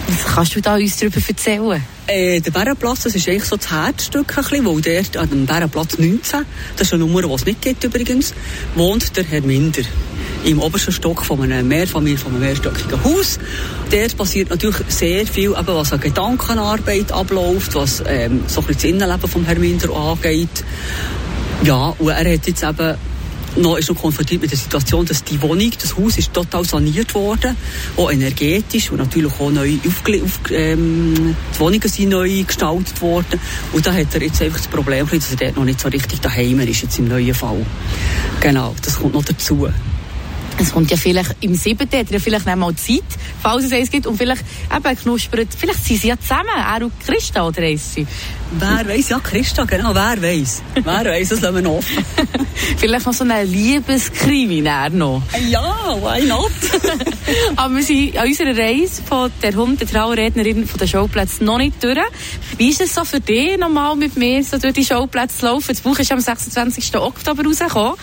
Was 0.08 0.34
kannst 0.34 0.56
du 0.56 0.60
da 0.60 0.74
uns 0.74 0.96
darüber 0.96 1.20
erzählen? 1.26 1.82
Äh, 2.08 2.40
der 2.40 2.50
Bärenplatz, 2.50 3.04
das 3.04 3.14
ist 3.14 3.28
eigentlich 3.28 3.44
so 3.44 3.56
das 3.56 3.70
Herzstück, 3.70 4.36
ein 4.36 4.44
bisschen, 4.44 4.66
weil 4.66 4.80
dort 4.80 5.16
an 5.16 5.30
dem 5.30 5.46
Bärenplatz 5.46 5.98
19, 5.98 6.44
das 6.76 6.88
ist 6.88 6.92
eine 6.92 7.04
Nummer, 7.04 7.22
die 7.22 7.32
es 7.32 7.46
nicht 7.46 7.62
gibt 7.62 7.84
übrigens, 7.84 8.34
wohnt 8.74 9.16
der 9.16 9.24
Herr 9.24 9.42
Minder 9.42 9.82
im 10.44 10.58
obersten 10.60 10.92
Stock 10.92 11.24
von 11.24 11.42
einem 11.42 11.68
Mehrfamilien, 11.68 12.18
von 12.18 12.32
einem 12.32 12.42
mehrstöckigen 12.42 13.02
Haus. 13.04 13.38
Dort 13.90 14.16
passiert 14.16 14.50
natürlich 14.50 14.76
sehr 14.88 15.26
viel, 15.26 15.50
eben, 15.50 15.66
was 15.66 15.92
an 15.92 16.00
Gedankenarbeit 16.00 17.12
abläuft, 17.12 17.74
was 17.74 18.02
ähm, 18.06 18.42
so 18.46 18.60
ein 18.60 18.66
das 18.68 18.84
Innenleben 18.84 19.28
vom 19.28 19.44
Herrn 19.44 19.60
Minder 19.60 19.94
angeht. 19.94 20.64
Ja, 21.64 21.94
und 21.98 22.08
er 22.08 22.32
hat 22.32 22.46
jetzt 22.46 22.62
eben 22.62 22.96
noch, 23.56 23.76
ist 23.76 23.88
noch 23.88 23.96
konfrontiert 23.96 24.40
mit 24.40 24.50
der 24.50 24.58
Situation, 24.58 25.04
dass 25.04 25.24
die 25.24 25.40
Wohnung, 25.42 25.70
das 25.80 25.96
Haus 25.96 26.16
ist 26.16 26.32
total 26.32 26.64
saniert 26.64 27.14
worden, 27.14 27.56
auch 27.96 28.10
energetisch 28.10 28.90
und 28.90 28.98
natürlich 28.98 29.32
auch 29.38 29.50
neu 29.50 29.74
aufge 29.86 30.22
auf, 30.22 30.40
ähm, 30.50 31.36
die 31.54 31.60
Wohnungen 31.60 31.88
sind 31.88 32.08
neu 32.08 32.42
gestaltet 32.44 33.00
worden 33.02 33.40
und 33.72 33.86
da 33.86 33.92
hat 33.92 34.14
er 34.14 34.22
jetzt 34.22 34.40
einfach 34.40 34.58
das 34.58 34.68
Problem, 34.68 35.06
dass 35.08 35.30
er 35.30 35.36
dort 35.36 35.56
noch 35.56 35.64
nicht 35.64 35.80
so 35.80 35.88
richtig 35.88 36.20
daheim 36.20 36.60
ist, 36.60 36.82
jetzt 36.82 36.98
im 36.98 37.08
neuen 37.08 37.34
Fall. 37.34 37.64
Genau, 38.40 38.74
das 38.82 38.98
kommt 38.98 39.14
noch 39.14 39.24
dazu. 39.24 39.68
Es 40.58 40.72
kommt 40.72 40.90
ja 40.90 40.96
vielleicht 40.96 41.34
im 41.40 41.54
siebten, 41.54 41.84
hat 41.84 42.06
er 42.08 42.12
ja 42.12 42.18
vielleicht 42.18 42.46
nicht 42.46 42.56
mal 42.56 42.74
Zeit, 42.74 43.02
falls 43.42 43.64
es 43.64 43.72
eins 43.72 43.90
gibt, 43.90 44.06
und 44.06 44.16
vielleicht 44.16 44.44
eben 44.74 44.96
knuspert, 44.96 45.48
vielleicht 45.56 45.84
sind 45.84 46.00
sie 46.00 46.08
ja 46.08 46.18
zusammen, 46.18 46.48
er 46.54 46.84
und 46.84 46.92
Christa, 47.00 47.46
oder 47.46 47.62
sie? 47.76 48.06
Wer 48.58 48.86
weiß, 48.86 49.08
ja, 49.08 49.18
Christa, 49.18 49.64
genau, 49.64 49.94
wer 49.94 50.20
weiß. 50.20 50.62
Wer 50.74 50.84
weiß, 50.84 51.30
das 51.30 51.40
lassen 51.40 51.54
wir 51.54 51.62
noch 51.62 51.78
offen. 51.78 52.04
vielleicht 52.76 53.06
noch 53.06 53.14
so 53.14 53.24
eine 53.24 53.44
Liebeskrimi 53.44 54.60
noch. 54.92 55.22
Ja, 55.48 55.62
why 56.00 56.24
not? 56.26 56.50
Aber 57.56 57.74
wir 57.76 57.82
sind 57.82 58.16
an 58.18 58.26
unserer 58.26 58.56
Reise 58.56 59.02
von 59.02 59.30
der 59.42 59.54
Hundetrauerrednerin 59.54 60.66
von 60.66 60.78
den 60.78 60.88
Showplätzen 60.88 61.46
noch 61.46 61.56
nicht 61.56 61.82
durch. 61.82 61.98
Wie 62.58 62.68
ist 62.68 62.82
es 62.82 62.94
so 62.94 63.04
für 63.04 63.20
dich, 63.20 63.58
nochmal 63.58 63.96
mit 63.96 64.16
mir 64.16 64.44
so 64.44 64.58
durch 64.58 64.74
die 64.74 64.84
Showplätze 64.84 65.38
zu 65.38 65.46
laufen? 65.46 65.68
Das 65.68 65.80
Buch 65.80 65.98
ist 65.98 66.12
am 66.12 66.20
26. 66.20 66.94
Oktober 66.96 67.44
rausgekommen. 67.44 67.94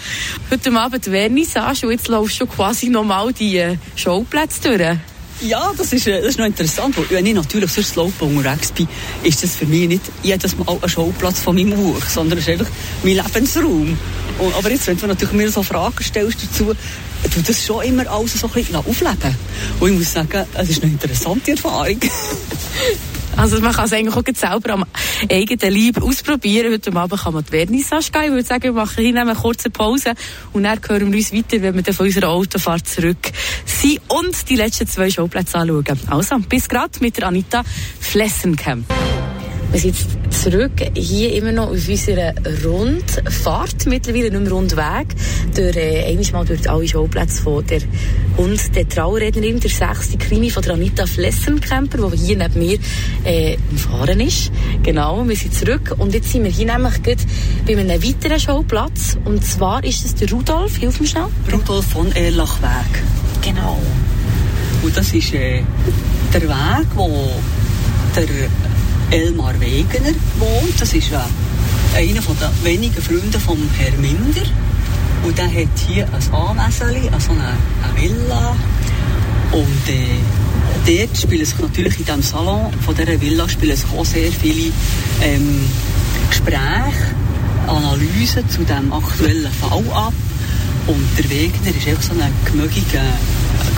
Heute 0.50 0.74
Abend 0.74 1.06
Vernissage 1.06 1.86
und 1.86 1.92
jetzt 1.92 2.08
laufst 2.08 2.42
du 2.42 2.48
quasi 2.48 2.90
nochmal 2.90 3.32
die 3.34 3.58
äh, 3.58 3.78
Showplätze 3.96 4.62
durch. 4.62 4.98
Ja, 5.42 5.72
das 5.78 5.94
ist, 5.94 6.06
äh, 6.06 6.20
das 6.20 6.32
ist 6.32 6.40
noch 6.40 6.46
interessant. 6.46 6.96
Wenn 7.10 7.26
ich 7.26 7.34
natürlich 7.34 7.72
sonst 7.72 7.92
Slope 7.92 8.26
unterwegs 8.26 8.74
bin, 8.74 8.90
ist 9.24 9.42
das 9.42 9.56
für 9.56 9.66
mich 9.66 9.88
nicht 9.88 10.02
jedes 10.22 10.58
Mal 10.58 10.78
ein 10.82 10.90
Schauplatz 10.90 11.40
von 11.40 11.56
meinem 11.56 11.78
Buch, 11.78 12.02
sondern 12.08 12.40
es 12.40 12.48
ist 12.48 12.60
einfach 12.60 12.72
mein 13.04 13.16
Lebensraum. 13.16 13.98
Und, 14.38 14.56
aber 14.56 14.70
jetzt, 14.70 14.88
wenn 14.88 14.98
du 14.98 15.08
natürlich 15.08 15.34
mir 15.34 15.50
so 15.50 15.64
Fragen 15.64 16.04
stellst 16.04 16.44
dazu, 16.44 16.66
du 16.66 17.42
das 17.42 17.66
schon 17.66 17.84
immer 17.84 18.10
alles 18.10 18.34
so 18.34 18.48
ein 18.48 18.54
bisschen 18.54 18.76
aufleben. 18.76 19.36
Und 19.80 19.92
ich 19.92 19.98
muss 19.98 20.12
sagen, 20.12 20.46
es 20.56 20.70
ist 20.70 20.84
eine 20.84 20.92
interessante 20.92 21.52
Erfahrung. 21.52 22.00
Also 23.40 23.62
man 23.62 23.72
kann 23.72 23.86
es 23.86 23.94
eigentlich 23.94 24.14
auch 24.14 24.24
selber 24.36 24.74
am 24.74 24.86
eigenen 25.32 25.74
Leib 25.74 26.04
ausprobieren. 26.04 26.74
Heute 26.74 26.94
Abend 26.94 27.22
kann 27.22 27.34
man 27.34 27.46
die 27.46 27.52
Vernissage 27.52 28.12
gehen. 28.12 28.24
Ich 28.26 28.32
würde 28.32 28.44
sagen, 28.44 28.64
wir 28.64 28.74
machen 28.74 29.02
hier 29.02 29.16
eine 29.16 29.34
kurze 29.34 29.70
Pause 29.70 30.14
und 30.52 30.64
dann 30.64 30.78
hören 30.86 31.10
wir 31.10 31.18
uns 31.18 31.34
weiter, 31.34 31.62
wenn 31.62 31.74
wir 31.74 31.82
dann 31.82 31.94
von 31.94 32.08
unserer 32.08 32.28
Autofahrt 32.28 32.86
zurück 32.86 33.32
sind 33.64 34.02
und 34.10 34.50
die 34.50 34.58
letzten 34.58 34.88
zwei 34.88 35.10
Showplätze 35.10 35.58
anschauen. 35.58 36.00
Also, 36.08 36.38
bis 36.50 36.68
gerade 36.68 37.00
mit 37.00 37.16
der 37.16 37.28
Anita 37.28 37.64
Flessenkamp. 38.02 38.86
Wir 39.72 39.80
sind 39.80 39.96
jetzt 39.96 40.42
zurück, 40.44 40.72
hier 40.96 41.32
immer 41.34 41.52
noch 41.52 41.70
auf 41.70 41.88
unserer 41.88 42.34
Rundfahrt, 42.66 43.86
mittlerweile 43.86 44.32
nicht 44.32 44.42
mehr 44.42 44.52
Rundweg, 44.52 45.16
durch, 45.56 45.76
äh, 45.76 46.06
einmal 46.06 46.32
mal 46.32 46.46
durch 46.46 46.68
alle 46.68 46.88
Schauplätze 46.88 47.44
von 47.44 47.64
der 47.68 47.82
Hund 48.38 48.76
der 48.76 48.90
Traurednerin, 48.90 49.60
der 49.60 49.70
sechste 49.70 50.18
Krimi 50.18 50.50
von 50.50 50.64
der 50.64 50.74
Anita 50.74 51.06
Flessenkemper, 51.06 52.10
die 52.10 52.18
hier 52.18 52.38
neben 52.38 52.60
mir 52.60 52.80
äh, 53.24 53.58
im 53.70 53.78
Fahren 53.78 54.20
ist. 54.22 54.52
Genau, 54.82 55.28
wir 55.28 55.36
sind 55.36 55.54
zurück 55.54 55.94
und 56.00 56.16
jetzt 56.16 56.32
sind 56.32 56.46
wir 56.46 56.52
hier 56.52 56.66
nämlich 56.66 57.04
gerade 57.04 57.22
bei 57.68 57.78
einem 57.78 58.02
weiteren 58.02 58.40
Schauplatz 58.40 59.18
und 59.26 59.46
zwar 59.46 59.84
ist 59.84 60.04
es 60.04 60.16
der 60.16 60.32
Rudolf, 60.32 60.78
hilf 60.78 61.00
mir 61.00 61.08
schnell. 61.08 61.28
Rudolf 61.54 61.86
von 61.86 62.12
Erlachweg. 62.14 63.04
Genau. 63.44 63.80
Und 64.82 64.98
das 64.98 65.14
ist 65.14 65.32
äh, 65.36 65.62
der 66.34 66.42
Weg, 66.42 66.88
wo 66.96 67.30
der 68.16 68.26
Elmar 69.12 69.60
Wegener 69.60 70.14
wohnt. 70.38 70.80
Das 70.80 70.94
ist 70.94 71.12
einer 71.96 72.22
der 72.22 72.52
wenigen 72.64 73.02
Freunde 73.02 73.40
von 73.40 73.58
Herrn 73.78 74.00
Minder. 74.00 74.48
Und 75.26 75.38
der 75.38 75.48
hat 75.48 75.80
hier 75.88 76.06
ein 76.06 76.34
Anwesen, 76.34 77.14
also 77.14 77.32
eine, 77.32 77.58
eine 77.84 78.02
Villa. 78.02 78.56
Und 79.52 79.90
äh, 79.90 80.20
dort 80.86 81.18
spielen 81.18 81.46
sich 81.46 81.60
natürlich 81.60 82.00
in 82.00 82.06
diesem 82.06 82.22
Salon 82.22 82.72
von 82.86 82.96
dieser 82.96 83.20
Villa 83.20 83.50
spielen 83.50 83.76
sich 83.76 83.90
auch 83.98 84.06
sehr 84.06 84.32
viele 84.32 84.72
ähm, 85.22 85.66
Gespräche, 86.30 87.16
Analysen 87.68 88.48
zu 88.50 88.64
dem 88.64 88.94
aktuellen 88.94 89.52
Fall 89.52 89.84
ab. 89.92 90.14
Und 90.88 91.08
der 91.18 91.30
Wegner 91.30 91.70
ist 91.76 91.88
einfach 91.88 92.04
so 92.04 92.12
ein 92.14 92.32
gemögiger, 92.46 93.04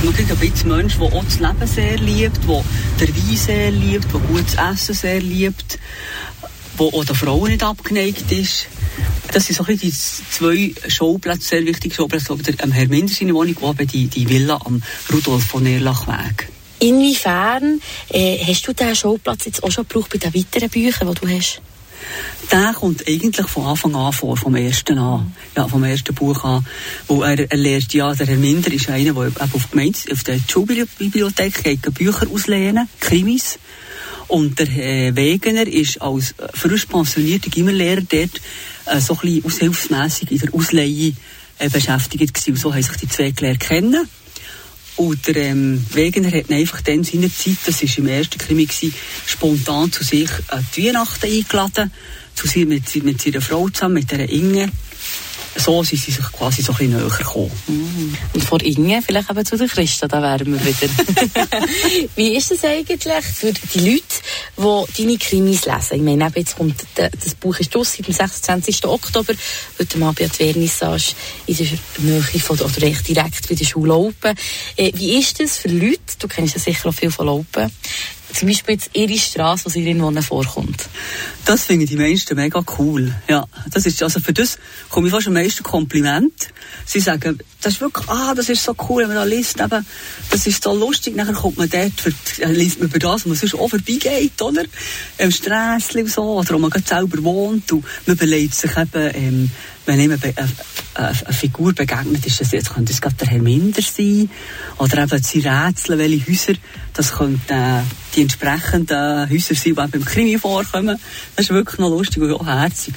gemögiger 0.02 0.36
Mensch, 0.76 0.98
der 0.98 1.08
auch 1.08 1.24
das 1.24 1.40
Leben 1.40 1.68
sehr 1.68 1.98
liebt, 1.98 2.40
der 2.48 3.08
den 3.08 3.16
Wein 3.16 3.38
sehr 3.38 3.72
liebt, 3.72 4.12
der 4.12 4.20
gutes 4.20 4.56
Essen 4.56 4.96
sehr 4.96 5.22
liebt, 5.22 5.78
der 6.80 6.86
auch 6.86 7.06
den 7.06 7.16
Frauen 7.16 7.52
nicht 7.52 7.64
abgeneigt 7.64 8.32
ist. 8.32 8.68
Das 9.32 9.46
sind 9.46 9.56
so 9.56 9.64
ein 9.64 9.78
die 9.78 9.92
zwei 9.92 10.74
Schauplätze, 10.88 11.48
sehr 11.48 11.66
wichtige 11.66 11.94
Schauplätze, 11.94 12.36
der 12.36 12.64
ähm, 12.64 12.72
Herr 12.72 12.88
Minder 12.88 13.14
seine 13.14 13.34
Wohnung, 13.34 13.56
eben 13.62 13.88
die, 13.88 14.08
die 14.08 14.28
Villa 14.28 14.60
am 14.66 14.82
Rudolf 15.14 15.46
von 15.46 15.66
Erlachweg. 15.66 16.50
Inwiefern 16.80 17.80
äh, 18.10 18.40
hast 18.44 18.68
du 18.68 18.74
diesen 18.74 18.96
Schauplatz 18.96 19.46
jetzt 19.46 19.64
auch 19.64 19.72
schon 19.72 19.88
gebraucht 19.88 20.12
bei 20.12 20.18
den 20.18 20.34
weiteren 20.34 20.70
Büchern, 20.70 21.14
die 21.14 21.22
du 21.22 21.28
hast? 21.30 21.62
Der 22.52 22.74
kommt 22.74 23.08
eigentlich 23.08 23.48
von 23.48 23.66
Anfang 23.66 23.96
an 23.96 24.14
vor, 24.14 24.38
vom 24.38 24.56
ersten 24.56 24.98
an, 24.98 25.34
ja, 25.56 25.68
vom 25.68 25.84
ersten 25.84 26.14
Buch 26.14 26.44
an, 26.44 26.66
wo 27.08 27.24
er, 27.24 27.52
er 27.52 27.58
lernt, 27.58 27.94
ja, 27.94 28.14
der 28.14 28.28
Herr 28.28 28.38
Minder 28.38 28.72
ist 28.72 28.90
einer, 28.90 29.14
der 29.14 29.32
auf, 29.54 29.72
Gemeinde, 29.72 30.00
auf 30.12 30.24
der 30.24 30.40
Schulbibliothek 30.48 31.64
geht 31.64 31.94
Bücher 31.94 32.28
auslehnen, 32.32 32.90
Krimis. 33.00 33.58
Und 34.28 34.60
der 34.60 34.68
Herr 34.68 35.16
Wegener 35.16 35.68
ist 35.68 36.02
als 36.02 36.34
frisch 36.54 36.86
pensionierter 36.86 37.50
Gimmerlehrer 37.50 38.02
dort 38.02 38.42
äh, 38.86 39.00
so 39.02 39.14
ein 39.16 39.20
bisschen 39.20 39.46
aushilfsmässig 39.46 40.32
in 40.32 40.38
der 40.40 40.54
Ausleihe 40.54 41.14
äh, 41.58 41.70
beschäftigt 41.70 42.34
gewesen. 42.34 42.52
Und 42.52 42.60
so 42.60 42.74
haben 42.74 42.82
sich 42.82 42.98
die 42.98 43.10
zwei 43.10 43.32
gelernt 43.32 43.60
kennen. 43.60 44.08
Und 44.98 45.28
der 45.28 45.36
ähm, 45.38 45.86
Wegener 45.92 46.32
hat 46.32 46.52
einfach 46.52 46.82
dann 46.82 47.04
seiner 47.04 47.34
Zeit, 47.34 47.58
das 47.66 47.82
war 47.82 47.98
im 47.98 48.08
ersten 48.08 48.38
Krimi, 48.38 48.66
gewesen, 48.66 48.94
spontan 49.26 49.92
zu 49.92 50.04
sich 50.04 50.30
an 50.50 50.66
die 50.76 50.88
Weihnachten 50.88 51.26
eingeladen, 51.26 51.92
zu 52.36 52.48
sie 52.48 52.66
mit, 52.66 53.04
mit 53.04 53.22
seiner 53.22 53.42
Frau 53.42 53.70
zusammen, 53.70 53.96
mit 53.96 54.12
der 54.12 54.30
Inge 54.30 54.70
so 55.56 55.84
sind 55.84 56.02
sie 56.02 56.12
sich 56.12 56.32
quasi 56.32 56.62
so 56.62 56.72
ein 56.72 56.78
bisschen 56.78 56.98
näher 56.98 57.10
gekommen. 57.10 57.52
Mm. 57.68 58.16
Und 58.34 58.44
vor 58.44 58.62
Inge 58.62 59.02
vielleicht 59.02 59.30
eben 59.30 59.46
zu 59.46 59.58
den 59.58 59.68
Christen, 59.68 60.08
da 60.08 60.22
wären 60.22 60.54
wir 60.54 60.66
wieder. 60.66 60.90
Wie 62.16 62.36
ist 62.36 62.52
es 62.52 62.64
eigentlich 62.64 63.26
für 63.26 63.52
die 63.52 63.80
Leute, 63.80 64.06
die 64.62 65.04
deine 65.04 65.18
Krimis 65.18 65.66
lesen? 65.66 65.96
Ich 65.96 66.02
meine, 66.02 66.32
jetzt 66.36 66.58
kommt, 66.58 66.76
das 66.96 67.36
Buch 67.36 67.58
ist 67.60 67.76
aus 67.76 67.94
seit 67.94 68.08
dem 68.08 68.14
26. 68.14 68.86
Oktober, 68.86 69.34
heute 69.80 69.98
Abend 69.98 70.22
an 70.22 70.32
die 70.40 70.52
Vernissage 70.52 71.14
in 71.48 71.58
der 71.58 71.68
Nähe 72.00 72.22
von, 72.22 72.60
oder 72.60 72.82
recht 72.82 73.08
direkt 73.08 73.50
bei 73.50 73.56
der 73.56 73.66
Schule 73.66 73.90
Laupen. 73.90 74.36
Äh, 74.76 74.92
wie 74.96 75.20
ist 75.20 75.40
das 75.40 75.58
für 75.58 75.70
Leute, 75.70 76.00
du 76.20 76.28
kennst 76.28 76.56
ja 76.56 76.60
sicher 76.60 76.90
auch 76.90 76.94
viel 76.94 77.12
von 77.12 77.26
Laupen, 77.26 77.72
zum 78.34 78.48
Beispiel 78.48 78.76
jetzt 78.76 78.90
ihre 78.94 79.18
Straße, 79.18 79.70
die 79.70 79.90
in 79.90 80.02
Wohnen 80.02 80.24
vorkommt? 80.24 80.90
Das 81.46 81.66
finde 81.66 81.86
ich 81.86 81.90
die 81.90 81.98
meisten 81.98 82.36
mega 82.36 82.64
cool. 82.78 83.14
Ja, 83.28 83.46
das 83.72 83.86
ist, 83.86 84.02
also 84.04 84.20
für 84.20 84.34
das 84.34 84.58
komme 84.90 85.08
ich 85.08 85.14
fast 85.14 85.28
am 85.28 85.34
meisten 85.34 85.64
Kompliment. 85.64 86.50
Sie 86.86 87.00
sagen, 87.00 87.40
das 87.62 87.74
ist 87.74 87.82
wirklich, 87.82 88.08
ah, 88.10 88.34
das 88.34 88.50
ist 88.50 88.64
so 88.64 88.76
cool, 88.90 89.04
wenn 89.04 89.10
man 89.10 89.18
da 89.18 89.24
liest, 89.24 89.60
eben, 89.60 89.86
das 90.30 90.48
ist 90.48 90.64
so 90.64 90.76
lustig, 90.76 91.16
nachher 91.16 91.34
kommt 91.34 91.58
man 91.58 91.70
dort, 91.70 92.00
für, 92.00 92.12
äh, 92.42 92.52
liest 92.52 92.80
man 92.80 92.90
über 92.90 93.00
das, 93.00 93.14
was 93.14 93.26
man 93.26 93.36
sonst 93.36 93.56
auch 93.56 93.70
vorbeigeht, 93.70 94.42
oder? 94.42 94.64
Im 95.18 95.32
Strässli 95.32 96.02
und 96.04 96.12
so, 96.12 96.24
oder 96.24 96.54
wo 96.54 96.58
man 96.58 96.70
gerade 96.70 96.88
selber 96.88 97.24
wohnt 97.24 97.72
und 97.72 97.84
man 98.06 98.16
überlegt 98.16 98.56
sich 98.56 98.72
eben, 98.78 99.12
ähm, 99.16 99.52
wenn 99.86 100.00
jemand 100.00 100.24
eine, 100.24 100.36
eine, 100.38 101.10
eine, 101.26 101.34
Figur 101.34 101.74
begegnet, 101.74 102.26
ist 102.26 102.42
das 102.42 102.52
jetzt, 102.52 102.74
könnte 102.74 102.94
es 102.94 103.02
gerade 103.02 103.16
der 103.16 103.28
Herr 103.28 103.42
Minder 103.42 103.82
sein, 103.82 104.30
oder 104.78 105.04
eben 105.04 105.24
sie 105.24 105.40
rätseln, 105.40 106.00
welche 106.00 106.28
Häuser, 106.28 106.54
das 106.94 107.14
könnten 107.14 107.54
äh, 107.54 107.82
die 108.16 108.22
entsprechenden 108.22 109.30
Häuser 109.30 109.56
sein, 109.56 109.64
die 109.64 109.74
beim 109.74 110.06
Krimi 110.06 110.38
vorkommen. 110.38 111.00
Das 111.36 111.46
ist 111.46 111.52
wirklich 111.52 111.80
noch 111.80 111.90
lustig 111.90 112.22
und 112.24 112.34
auch 112.34 112.46
herzig. 112.46 112.94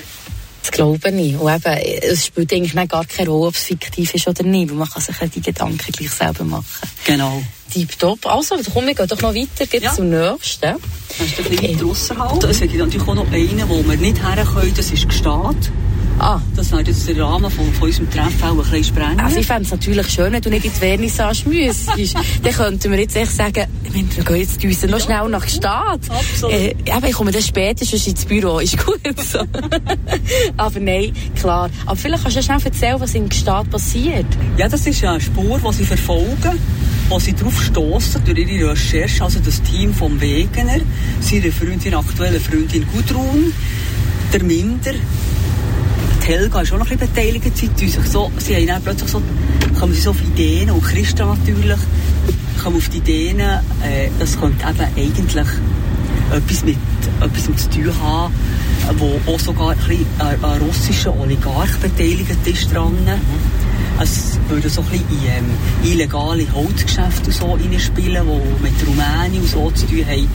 Das 0.63 0.71
glaube 0.71 1.11
ich. 1.11 1.37
Und 1.37 1.55
eben, 1.55 2.01
es 2.11 2.27
spielt 2.27 2.51
eigentlich 2.53 2.89
gar 2.89 3.05
keine 3.05 3.29
Rolle, 3.29 3.49
ob 3.49 3.55
es 3.55 3.65
fiktiv 3.65 4.15
ist 4.15 4.27
oder 4.27 4.43
nicht, 4.45 4.71
weil 4.71 4.77
man 4.77 4.89
kann 4.89 5.03
sich 5.03 5.17
die 5.31 5.43
Gedanken 5.43 5.93
gleich 5.93 6.11
selber 6.11 6.45
machen. 6.45 6.65
Genau. 7.05 7.43
Tipptopp. 7.71 8.25
Also, 8.27 8.57
komm, 8.73 8.87
wir 8.87 8.95
gehen 8.95 9.07
doch 9.07 9.21
noch 9.21 9.35
weiter 9.35 9.67
geht 9.67 9.83
ja. 9.83 9.93
zum 9.93 10.09
nächsten. 10.09 10.77
Das 11.19 11.27
ist 11.27 11.39
ein 11.39 11.45
bisschen 11.51 11.77
weiter 11.77 11.87
ausserhalb. 11.87 12.45
Es 12.45 12.61
gibt 12.61 12.77
natürlich 12.77 13.07
auch 13.07 13.15
noch 13.15 13.31
einen, 13.31 13.69
wo 13.69 13.87
wir 13.87 13.97
nicht 13.97 14.23
her 14.23 14.45
können, 14.45 14.73
das 14.75 14.91
ist 14.91 15.09
Gstaad. 15.09 15.57
Ah. 16.19 16.41
Das 16.55 16.71
wäre 16.71 16.83
jetzt 16.83 17.09
der 17.09 17.19
Rahmen 17.23 17.51
von, 17.51 17.73
von 17.75 17.89
unserem 17.89 18.11
Treffen 18.11 18.43
auch 18.43 18.51
ein 18.51 18.57
bisschen 18.57 18.85
sprengen. 18.85 19.21
Also 19.21 19.39
ich 19.39 19.47
fände 19.47 19.65
es 19.65 19.71
natürlich 19.71 20.09
schön, 20.09 20.33
wenn 20.33 20.41
du 20.41 20.51
nicht 20.51 20.65
in 20.65 20.73
die 20.73 20.79
Vernissage 20.79 21.49
müsstest. 21.49 22.17
dann 22.43 22.53
könnten 22.53 22.93
wir 22.93 22.99
jetzt 23.01 23.17
echt 23.17 23.33
sagen, 23.33 23.67
wir 23.91 24.25
gehen 24.25 24.37
jetzt 24.37 24.65
uns 24.65 24.83
noch 24.85 25.01
schnell 25.01 25.29
nach 25.29 25.47
Stadt. 25.49 26.01
Absolut. 26.09 26.55
Äh, 26.55 26.75
aber 26.91 27.09
ich 27.09 27.15
komme 27.15 27.33
dann 27.33 27.43
später 27.43 27.85
schon 27.85 28.01
ins 28.01 28.25
Büro, 28.25 28.59
ist 28.59 28.85
gut 28.85 29.01
so. 29.19 29.41
aber 30.57 30.81
nein, 30.81 31.13
klar. 31.39 31.71
Aber 31.87 31.97
vielleicht 31.97 32.23
kannst 32.23 32.37
du 32.39 32.43
schnell 32.43 32.61
erzählen, 32.65 33.01
was 33.01 33.15
in 33.15 33.31
Stadt 33.31 33.69
passiert. 33.71 34.27
Ja, 34.57 34.69
das 34.69 34.87
ist 34.87 35.05
eine 35.05 35.21
Spur, 35.21 35.59
die 35.59 35.73
sie 35.75 35.85
verfolgen 35.85 36.59
wo 37.09 37.19
sie 37.19 37.35
darauf 37.35 37.63
stoßen 37.63 38.25
durch 38.25 38.39
ihre 38.39 38.71
Recherche, 38.71 39.23
also 39.23 39.39
das 39.39 39.63
Team 39.63 39.93
vom 39.93 40.21
Wegener, 40.21 40.81
seine 41.21 41.53
Freundin, 41.53 41.95
aktuelle 41.95 42.41
Freundin 42.41 42.87
Gudrun, 42.93 43.53
der 44.33 44.43
Minder, 44.43 44.95
Helga 46.25 46.63
ist 46.63 46.73
auch 46.73 46.79
noch 46.79 46.91
ein 46.91 46.97
bisschen 46.97 47.15
beteiligt. 47.15 47.57
Sie, 47.57 47.69
sich 47.87 48.07
so, 48.07 48.31
sie 48.39 48.57
haben 48.57 48.67
dann 48.67 48.83
plötzlich 48.83 49.11
so, 49.11 49.23
kommen 49.79 49.93
sie 49.93 50.01
so 50.01 50.11
auf 50.11 50.23
Ideen, 50.23 50.71
und 50.71 50.83
Christa 50.83 51.27
natürlich, 51.27 51.79
kommen 52.63 52.77
auf 52.77 52.89
die 52.89 52.97
Ideen, 52.97 53.41
äh, 53.41 54.09
das 54.19 54.41
könnte 54.41 54.65
eben 54.67 54.97
eigentlich 54.97 55.47
etwas 56.33 56.65
mit 56.65 56.79
etwas 57.21 57.45
zu 57.45 57.71
tun 57.71 57.93
haben, 58.03 58.35
wo 58.97 59.21
auch 59.31 59.39
sogar 59.39 59.73
ein, 59.73 59.79
bisschen, 59.79 60.07
äh, 60.19 60.47
ein 60.47 60.61
russischer 60.63 61.15
Oligarch 61.21 61.77
beteiligt 61.77 62.47
ist 62.47 62.75
dran. 62.75 62.97
Es 64.01 64.39
würde 64.49 64.71
so 64.71 64.81
ein 64.81 64.89
bisschen 64.89 65.07
in 65.11 65.45
ähm, 65.45 65.93
illegale 65.93 66.47
Holzgeschäfte 66.55 67.33
so 67.33 67.53
reinspielen, 67.53 68.27
die 68.27 68.63
mit 68.63 68.75
Rumänien 68.87 69.43
und 69.43 69.51
so 69.51 69.71
zu 69.71 69.87
tun 69.87 70.07
haben 70.07 70.29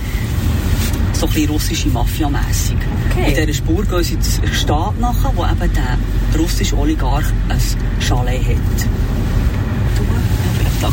so 1.19 1.25
ein 1.25 1.33
bisschen 1.33 1.49
russische 1.49 1.89
Mafia-mässig. 1.89 2.77
Okay. 3.11 3.29
In 3.29 3.35
dieser 3.35 3.53
Spur 3.53 3.83
gehen 3.83 4.03
sie 4.03 4.19
zur 4.19 4.47
Stadt 4.53 4.97
nachher, 4.99 5.33
wo 5.35 5.43
eben 5.43 5.73
der, 5.73 6.39
russische 6.39 6.77
Oligarch 6.77 7.25
ein 7.49 7.61
Chalet 7.99 8.41
hat. 8.41 8.55
Du? 9.97 10.03
Ja, 10.81 10.89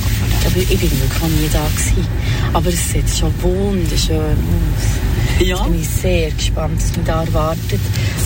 ich, 0.57 0.71
ich 0.71 0.81
bin 0.81 0.91
wirklich 0.91 1.23
noch 1.23 1.29
nie 1.29 1.49
da 1.53 1.65
gewesen. 1.69 2.09
Aber 2.53 2.69
es 2.69 2.91
sieht 2.91 3.09
schon 3.09 3.33
wunderschön 3.41 4.17
aus. 4.19 5.47
Ja. 5.47 5.65
Ich 5.67 5.71
bin 5.71 5.85
sehr 5.85 6.31
gespannt, 6.33 6.81
was 6.83 6.97
mich 6.97 7.07
da 7.07 7.23
erwartet. 7.23 7.81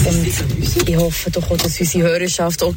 Und 0.06 0.88
ich 0.88 0.96
hoffe 0.96 1.30
doch 1.30 1.50
auch, 1.50 1.56
dass 1.58 1.78
unsere 1.78 2.08
Hörerschaft 2.08 2.62
auch 2.62 2.74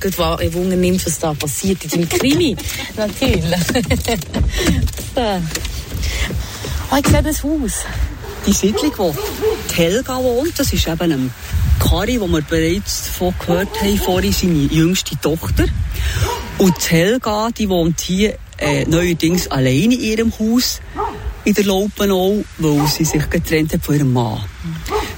Wunder 0.53 0.75
nimmt, 0.75 1.05
was 1.05 1.19
da 1.19 1.33
passiert 1.33 1.81
in 1.85 1.89
deinem 1.91 2.09
Krimi. 2.09 2.57
Natürlich. 2.97 3.45
so. 5.15 5.21
Oh, 6.91 6.97
ich 6.99 7.07
sehe 7.07 7.23
das 7.23 7.43
Haus 7.43 7.85
die 8.45 8.53
Siedlung, 8.53 8.93
wo 8.97 9.15
die 9.69 9.75
Helga 9.75 10.17
wohnt, 10.17 10.57
das 10.59 10.73
ist 10.73 10.87
eben 10.87 11.11
ein 11.11 11.33
Kari, 11.79 12.19
wo 12.19 12.27
wir 12.27 12.41
bereits 12.41 13.05
davon 13.05 13.33
gehört 13.39 13.81
haben, 13.81 13.97
vorhin 13.97 14.31
seine 14.31 14.53
jüngste 14.53 15.19
Tochter. 15.19 15.65
Und 16.57 16.75
die 16.77 16.95
Helga, 16.95 17.49
die 17.49 17.69
wohnt 17.69 17.99
hier 18.01 18.37
äh, 18.57 18.85
neuerdings 18.85 19.47
alleine 19.47 19.95
in 19.95 20.01
ihrem 20.01 20.33
Haus 20.39 20.81
in 21.43 21.53
der 21.53 21.65
Laupenau, 21.65 22.43
weil 22.57 22.87
sie 22.87 23.05
sich 23.05 23.29
getrennt 23.29 23.73
hat 23.73 23.83
von 23.83 23.95
ihrem 23.95 24.13
Mann. 24.13 24.43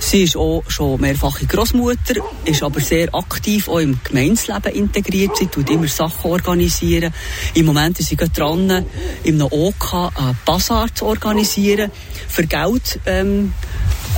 Sie 0.05 0.21
ist 0.21 0.37
auch 0.37 0.61
schon 0.67 1.01
mehrfache 1.01 1.47
Großmutter, 1.47 2.21
ist 2.45 2.61
aber 2.61 2.79
sehr 2.79 3.13
aktiv 3.15 3.67
auch 3.67 3.79
im 3.79 3.99
Gemeinsleben 4.03 4.71
integriert. 4.71 5.35
Sie 5.35 5.47
tut 5.47 5.67
immer 5.71 5.87
Sachen 5.87 6.29
organisieren. 6.29 7.11
Im 7.55 7.65
Moment 7.65 7.99
ist 7.99 8.09
sie 8.09 8.15
gerade 8.15 8.31
dran, 8.31 8.85
einem 9.25 9.41
OK 9.41 10.11
einen 10.13 10.37
Bazar 10.45 10.93
zu 10.93 11.07
organisieren, 11.07 11.89
für 12.27 12.45
Geld 12.45 12.99
ähm, 13.07 13.53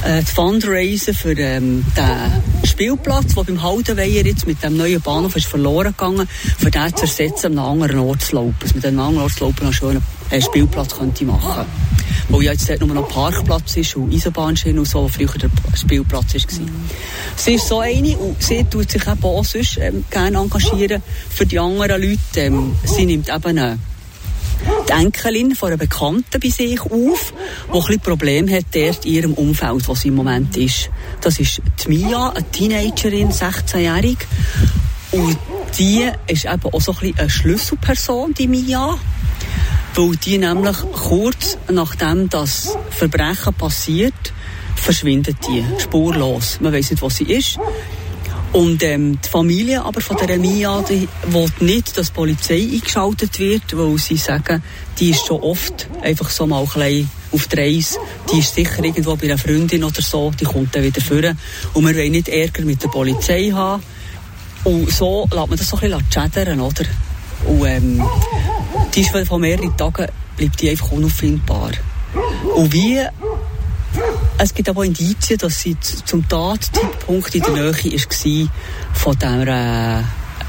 äh, 0.07 0.21
fundraisen 0.23 1.13
für 1.13 1.33
ähm, 1.37 1.85
den 1.95 2.67
Spielplatz, 2.67 3.35
der 3.35 3.43
beim 3.43 3.61
Haldenweiher 3.61 4.25
jetzt 4.25 4.47
mit 4.47 4.63
dem 4.63 4.77
neuen 4.77 5.01
Bahnhof 5.01 5.35
ist 5.35 5.47
verloren 5.47 5.93
gegangen, 5.97 6.27
für 6.57 6.71
den 6.71 6.95
zu 6.95 7.01
ersetzen, 7.03 7.47
an 7.47 7.59
einem 7.59 7.83
anderen 7.83 7.99
Ort 7.99 8.21
zu 8.21 8.35
laufen. 8.35 8.55
Dass 8.61 8.73
man 8.73 8.83
an 8.83 8.89
einem 8.89 8.99
anderen 8.99 9.23
Ort 9.23 9.33
zu 9.33 9.43
laufen 9.43 9.63
einen 9.63 9.73
schönen 9.73 10.03
äh, 10.29 10.41
Spielplatz 10.41 10.95
könnte 10.95 11.25
machen 11.25 11.65
Weil 12.29 12.43
ja 12.43 12.51
jetzt 12.53 12.69
dort 12.69 12.79
nur 12.79 12.93
noch 12.93 13.09
Parkplatz 13.09 13.75
ist 13.75 13.95
und 13.97 14.13
Eisenbahnschiene 14.13 14.79
und 14.79 14.87
so, 14.87 15.03
wo 15.03 15.07
früher 15.09 15.27
der 15.27 15.49
Spielplatz 15.75 16.33
war. 16.33 16.59
Mhm. 16.59 16.69
Sie 17.35 17.53
ist 17.55 17.67
so 17.67 17.79
eine 17.79 18.17
und 18.17 18.41
sie 18.41 18.63
tut 18.63 18.89
sich 18.89 19.05
eben 19.05 19.23
auch 19.23 19.43
sonst 19.43 19.77
ähm, 19.77 20.05
gerne 20.09 20.37
engagieren 20.37 21.03
für 21.29 21.45
die 21.45 21.59
anderen 21.59 22.01
Leute. 22.01 22.19
Ähm, 22.35 22.75
sie 22.85 23.05
nimmt 23.05 23.27
eben 23.27 23.57
eine 23.57 23.77
die 24.87 24.91
Enkelin 24.91 25.55
von 25.55 25.67
einer 25.67 25.77
Bekannten 25.77 26.39
bei 26.39 26.49
sich 26.49 26.79
auf, 26.81 27.33
die 27.73 27.93
ein 27.93 27.99
Problem 27.99 28.49
hat 28.49 28.65
dort 28.73 29.05
in 29.05 29.13
ihrem 29.13 29.33
Umfeld, 29.33 29.85
sie 29.95 30.07
im 30.09 30.15
Moment 30.15 30.55
ist. 30.57 30.89
Das 31.21 31.39
ist 31.39 31.61
die 31.83 31.89
Mia, 31.89 32.29
eine 32.29 32.51
Teenagerin, 32.51 33.31
16-jährig. 33.31 34.17
Und 35.11 35.37
die 35.77 36.09
ist 36.27 36.45
eben 36.45 36.65
auch 36.65 36.81
so 36.81 36.91
ein 36.91 36.97
bisschen 36.99 37.19
eine 37.19 37.29
Schlüsselperson, 37.29 38.33
die 38.33 38.47
Mia. 38.47 38.97
Weil 39.95 40.15
die 40.17 40.37
nämlich 40.37 40.77
kurz 40.93 41.57
nachdem 41.69 42.29
das 42.29 42.77
Verbrechen 42.91 43.53
passiert, 43.53 44.33
verschwindet 44.75 45.37
die 45.47 45.63
spurlos. 45.79 46.59
Man 46.61 46.73
weiß 46.73 46.91
nicht, 46.91 47.01
wo 47.01 47.09
sie 47.09 47.23
ist. 47.25 47.57
Und 48.53 48.81
ähm, 48.83 49.19
die 49.23 49.29
Familie 49.29 49.83
aber 49.83 50.01
von 50.01 50.17
der 50.17 50.37
Mia, 50.37 50.81
die 50.81 51.07
will 51.27 51.47
nicht, 51.59 51.97
dass 51.97 52.07
die 52.07 52.13
Polizei 52.13 52.67
eingeschaltet 52.73 53.37
wird, 53.39 53.77
weil 53.77 53.97
sie 53.97 54.17
sagen, 54.17 54.63
die 54.97 55.11
ist 55.11 55.25
schon 55.25 55.41
oft 55.41 55.87
einfach 56.01 56.29
so 56.29 56.47
mal 56.47 56.61
ein 56.61 56.65
bisschen 56.65 57.11
auf 57.31 57.47
der 57.47 57.65
Reise. 57.65 57.99
Die 58.31 58.39
ist 58.39 58.55
sicher 58.55 58.83
irgendwo 58.83 59.15
bei 59.15 59.25
einer 59.25 59.37
Freundin 59.37 59.83
oder 59.83 60.01
so, 60.01 60.31
die 60.31 60.45
kommt 60.45 60.75
dann 60.75 60.83
wieder 60.83 61.01
führen. 61.01 61.37
Und 61.73 61.85
wir 61.85 61.95
wollen 61.95 62.11
nicht 62.11 62.29
Ärger 62.29 62.63
mit 62.63 62.81
der 62.81 62.87
Polizei 62.87 63.51
haben. 63.53 63.83
Und 64.63 64.89
so 64.91 65.27
lässt 65.31 65.47
man 65.47 65.57
das 65.57 65.69
so 65.69 65.77
ein 65.77 65.91
bisschen 65.91 66.31
schädern, 66.33 66.61
oder? 66.61 66.85
Und 67.45 67.65
ähm, 67.65 68.03
die 68.95 69.01
ist 69.01 69.27
von 69.27 69.41
mehreren 69.41 69.75
Tagen 69.77 70.07
bleibt 70.35 70.61
die 70.61 70.69
einfach 70.69 70.91
unauffindbar. 70.91 71.71
Und 72.55 72.73
wie 72.73 72.99
es 74.39 74.53
gibt 74.53 74.69
aber 74.69 74.85
Indizien, 74.85 75.37
dass 75.39 75.61
sie 75.61 75.75
zum 75.79 76.27
Tatzeitpunkt 76.27 77.33
in 77.33 77.41
der 77.41 77.51
Nähe 77.53 77.73
war 77.73 78.49
von 78.93 79.17
dieser 79.17 79.99
äh, 79.99 80.03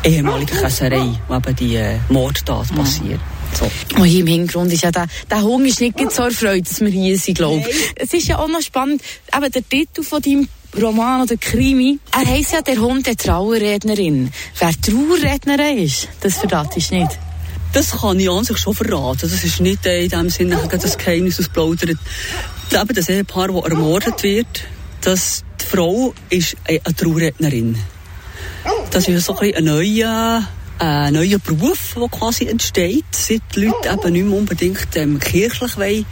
ehemaligen 0.05 0.57
Käserei, 0.57 1.19
wo 1.27 1.37
eben 1.37 1.57
die 1.57 1.77
äh, 1.77 1.99
Mordtat 2.09 2.75
passiert. 2.75 3.21
So. 3.59 3.71
Und 3.97 4.05
hier 4.05 4.21
im 4.21 4.27
Hintergrund 4.27 4.73
ist 4.73 4.83
ja 4.83 4.91
der, 4.91 5.07
der 5.31 5.43
Hunger 5.43 5.67
ist 5.67 5.81
nicht 5.81 5.99
so 6.13 6.23
erfreut, 6.23 6.69
dass 6.69 6.81
wir 6.81 6.89
hier 6.89 7.19
sind, 7.19 7.39
glaube 7.39 7.65
ich. 7.69 7.77
Es 7.97 8.13
ist 8.13 8.29
ja 8.29 8.39
auch 8.39 8.49
noch 8.49 8.61
spannend, 8.61 9.03
eben 9.35 9.51
der 9.51 9.69
Titel 9.69 10.03
von 10.03 10.21
deinem 10.21 10.49
Roman 10.77 11.23
oder 11.23 11.37
Krimi, 11.37 11.99
er 12.13 12.27
heisst 12.27 12.53
ja 12.53 12.61
der 12.61 12.77
Hund 12.77 13.07
der 13.07 13.17
Trauerrednerin. 13.17 14.31
Wer 14.59 14.73
Trauerrednerin 14.81 15.79
ist, 15.79 16.09
das 16.21 16.37
verratest 16.37 16.91
du 16.91 16.97
nicht. 16.97 17.19
Das 17.73 17.91
kann 18.01 18.21
ich 18.21 18.31
an 18.31 18.45
sich 18.45 18.59
schon 18.59 18.75
verraten. 18.75 19.21
Das 19.23 19.45
ist 19.45 19.61
nicht 19.61 19.85
in 19.87 20.09
dem 20.09 20.31
Sinne 20.31 20.59
das 20.71 20.99
Geheimnis 20.99 21.39
ausplaudert. 21.39 21.99
Eben 22.73 22.95
das 22.95 23.09
Ehepaar, 23.09 23.49
das 23.49 23.65
ermordet 23.65 24.23
wird, 24.23 24.47
das, 25.01 25.45
die 25.61 25.65
Frau 25.65 26.15
ist 26.31 26.57
eine 26.67 26.81
Trauerrednerin. 26.95 27.79
Das 28.91 29.09
ist 29.09 29.25
so 29.25 29.37
ein, 29.39 29.55
ein 29.55 29.65
neuer 29.65 30.47
ein 30.79 31.15
neuer 31.15 31.39
Beruf, 31.39 31.95
der 31.97 32.09
quasi 32.09 32.47
entsteht, 32.47 33.05
seit 33.11 33.43
die 33.55 33.67
Leute 33.67 33.89
eben 33.89 34.13
nicht 34.13 34.27
mehr 34.27 34.39
unbedingt 34.39 34.89
ähm, 34.95 35.19
kirchlich 35.19 35.77
wollen, 35.77 36.07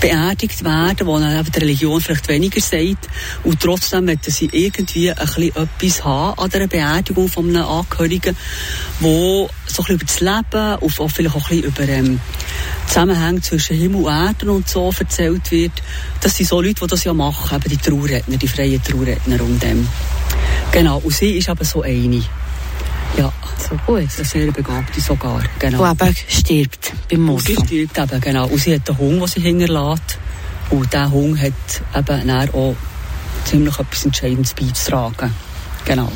beerdigt 0.00 0.62
werden, 0.64 1.06
wo 1.06 1.18
dann 1.18 1.38
eben 1.38 1.50
die 1.50 1.58
Religion 1.58 2.00
vielleicht 2.00 2.28
weniger 2.28 2.60
sagt. 2.60 3.08
Und 3.44 3.60
trotzdem 3.60 4.04
möchten 4.04 4.30
sie 4.30 4.48
irgendwie 4.52 5.10
ein 5.10 5.16
bisschen 5.16 5.56
etwas 5.56 6.04
haben 6.04 6.38
an 6.38 6.50
der 6.50 6.66
Beerdigung 6.66 7.28
von 7.28 7.48
einem 7.48 7.64
Angehörigen, 7.64 8.36
wo 9.00 9.48
so 9.66 9.82
ein 9.82 9.96
bisschen 9.96 9.96
über 9.96 10.04
das 10.04 10.20
Leben 10.20 10.76
und 10.80 11.00
auch 11.00 11.10
vielleicht 11.10 11.36
auch 11.36 11.50
ein 11.50 11.60
bisschen 11.60 11.86
über 11.86 11.92
ähm, 11.92 12.20
Zusammenhänge 12.86 13.40
zwischen 13.40 13.76
Himmel 13.76 14.04
und 14.04 14.12
Erde 14.12 14.50
und 14.52 14.68
so 14.68 14.92
erzählt 14.98 15.50
wird. 15.50 15.72
Das 16.20 16.36
sind 16.36 16.48
so 16.48 16.60
Leute, 16.60 16.80
die 16.80 16.86
das 16.86 17.04
ja 17.04 17.14
machen, 17.14 17.56
eben 17.56 17.68
die 17.68 17.76
Trauerredner, 17.76 18.36
die 18.36 18.48
freien 18.48 18.82
Trauerredner 18.82 19.40
und 19.42 19.64
ähm, 19.64 19.88
Genau, 20.72 20.98
und 20.98 21.12
sie 21.12 21.32
ist 21.32 21.48
aber 21.48 21.64
so 21.64 21.82
eine. 21.82 22.22
Ja, 23.16 23.32
so 23.58 23.76
gut. 23.86 23.98
Eine 23.98 24.06
sehr 24.06 24.52
begabte 24.52 25.00
sogar, 25.00 25.42
genau. 25.58 25.94
Die 25.94 26.04
eben 26.04 26.16
stirbt 26.28 26.92
beim 27.10 27.20
Mord. 27.20 27.42
Sie 27.42 27.54
stirbt 27.54 27.98
eben, 27.98 28.20
genau. 28.20 28.46
Und 28.46 28.58
sie 28.58 28.74
hat 28.74 28.88
einen 28.88 28.98
Hund, 28.98 29.20
den 29.20 29.26
sie 29.28 29.40
hinterlässt. 29.40 30.18
Und 30.70 30.92
dieser 30.92 31.10
Hund 31.10 31.40
hat 31.40 31.52
eben 32.08 32.30
auch 32.30 32.76
ziemlich 33.44 33.78
etwas 33.78 34.04
Entscheidendes 34.04 34.54
beizutragen. 34.54 35.34
Genau. 35.84 36.10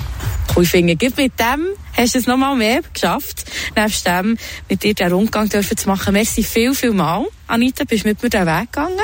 Ich 0.60 0.68
finde, 0.68 0.96
mit 1.16 1.40
dem 1.40 1.66
hast 1.96 2.14
du 2.14 2.18
es 2.18 2.26
nochmal 2.26 2.54
mehr 2.54 2.80
geschafft, 2.92 3.44
nebst 3.74 4.06
dem 4.06 4.36
mit 4.68 4.82
dir 4.84 4.94
den 4.94 5.12
Rundgang 5.12 5.48
dürfen 5.48 5.76
zu 5.76 5.88
machen. 5.88 6.12
Merci 6.12 6.44
viel, 6.44 6.74
viel 6.74 6.92
mal. 6.92 7.26
Anita, 7.48 7.84
bist 7.84 8.04
mit 8.04 8.22
mir 8.22 8.30
den 8.30 8.46
Weg 8.46 8.72
gegangen. 8.72 8.98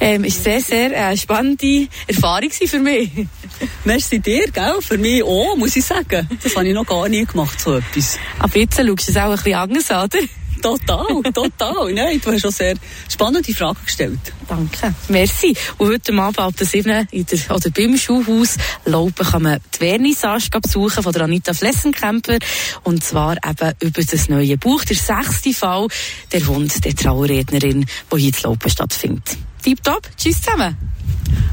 Ähm, 0.00 0.24
ist 0.24 0.42
sehr, 0.42 0.60
sehr 0.60 1.10
äh, 1.10 1.16
spannende 1.16 1.86
Erfahrung 2.06 2.50
für 2.50 2.78
mich. 2.80 3.10
Merci 3.84 4.18
dir, 4.20 4.46
gell? 4.50 4.76
Für 4.80 4.98
mich 4.98 5.22
auch, 5.22 5.56
muss 5.56 5.76
ich 5.76 5.84
sagen. 5.84 6.28
Das 6.42 6.54
habe 6.54 6.68
ich 6.68 6.74
noch 6.74 6.86
gar 6.86 7.08
nie 7.08 7.24
gemacht, 7.24 7.60
so 7.60 7.76
etwas. 7.76 8.18
Aber 8.38 8.56
jetzt 8.56 8.76
schaust 8.76 8.88
du 8.88 9.12
es 9.12 9.16
auch 9.16 9.30
ein 9.30 9.36
bisschen 9.36 9.54
anders, 9.54 9.90
oder? 9.90 10.18
Total, 10.62 11.22
total. 11.32 11.92
Nein, 11.92 12.20
du 12.20 12.32
hast 12.32 12.40
schon 12.40 12.50
sehr 12.50 12.74
spannende 13.08 13.54
Fragen 13.54 13.78
gestellt. 13.84 14.18
Danke. 14.48 14.92
Merci. 15.08 15.54
Und 15.76 15.88
heute 15.88 16.12
Abend 16.14 16.38
ab 16.40 16.56
der 16.56 16.66
7 16.66 17.06
in 17.12 17.26
der, 17.26 17.54
oder 17.54 17.70
beim 17.70 17.96
Schulhaus 17.96 18.56
Laupen 18.84 19.24
kann 19.24 19.42
man 19.42 19.60
die 19.74 19.78
Vernissage 19.78 20.48
besuchen 20.60 21.02
von 21.04 21.12
der 21.12 21.22
Anita 21.22 21.54
Flessenkemper. 21.54 22.38
Und 22.82 23.04
zwar 23.04 23.36
eben 23.36 23.72
über 23.80 24.02
das 24.02 24.28
neue 24.28 24.58
Buch, 24.58 24.84
der 24.84 24.96
sechste 24.96 25.52
Fall, 25.52 25.86
der 26.32 26.44
Hund 26.46 26.84
der 26.84 26.96
Trauerrednerin, 26.96 27.86
wo 28.10 28.16
hier 28.16 28.32
in 28.34 28.42
Laupen 28.42 28.70
stattfindet. 28.70 29.36
Tipptopp. 29.62 30.08
Tschüss 30.16 30.42
zusammen. 30.42 30.76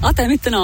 Ade 0.01 0.27
miteinander. 0.27 0.63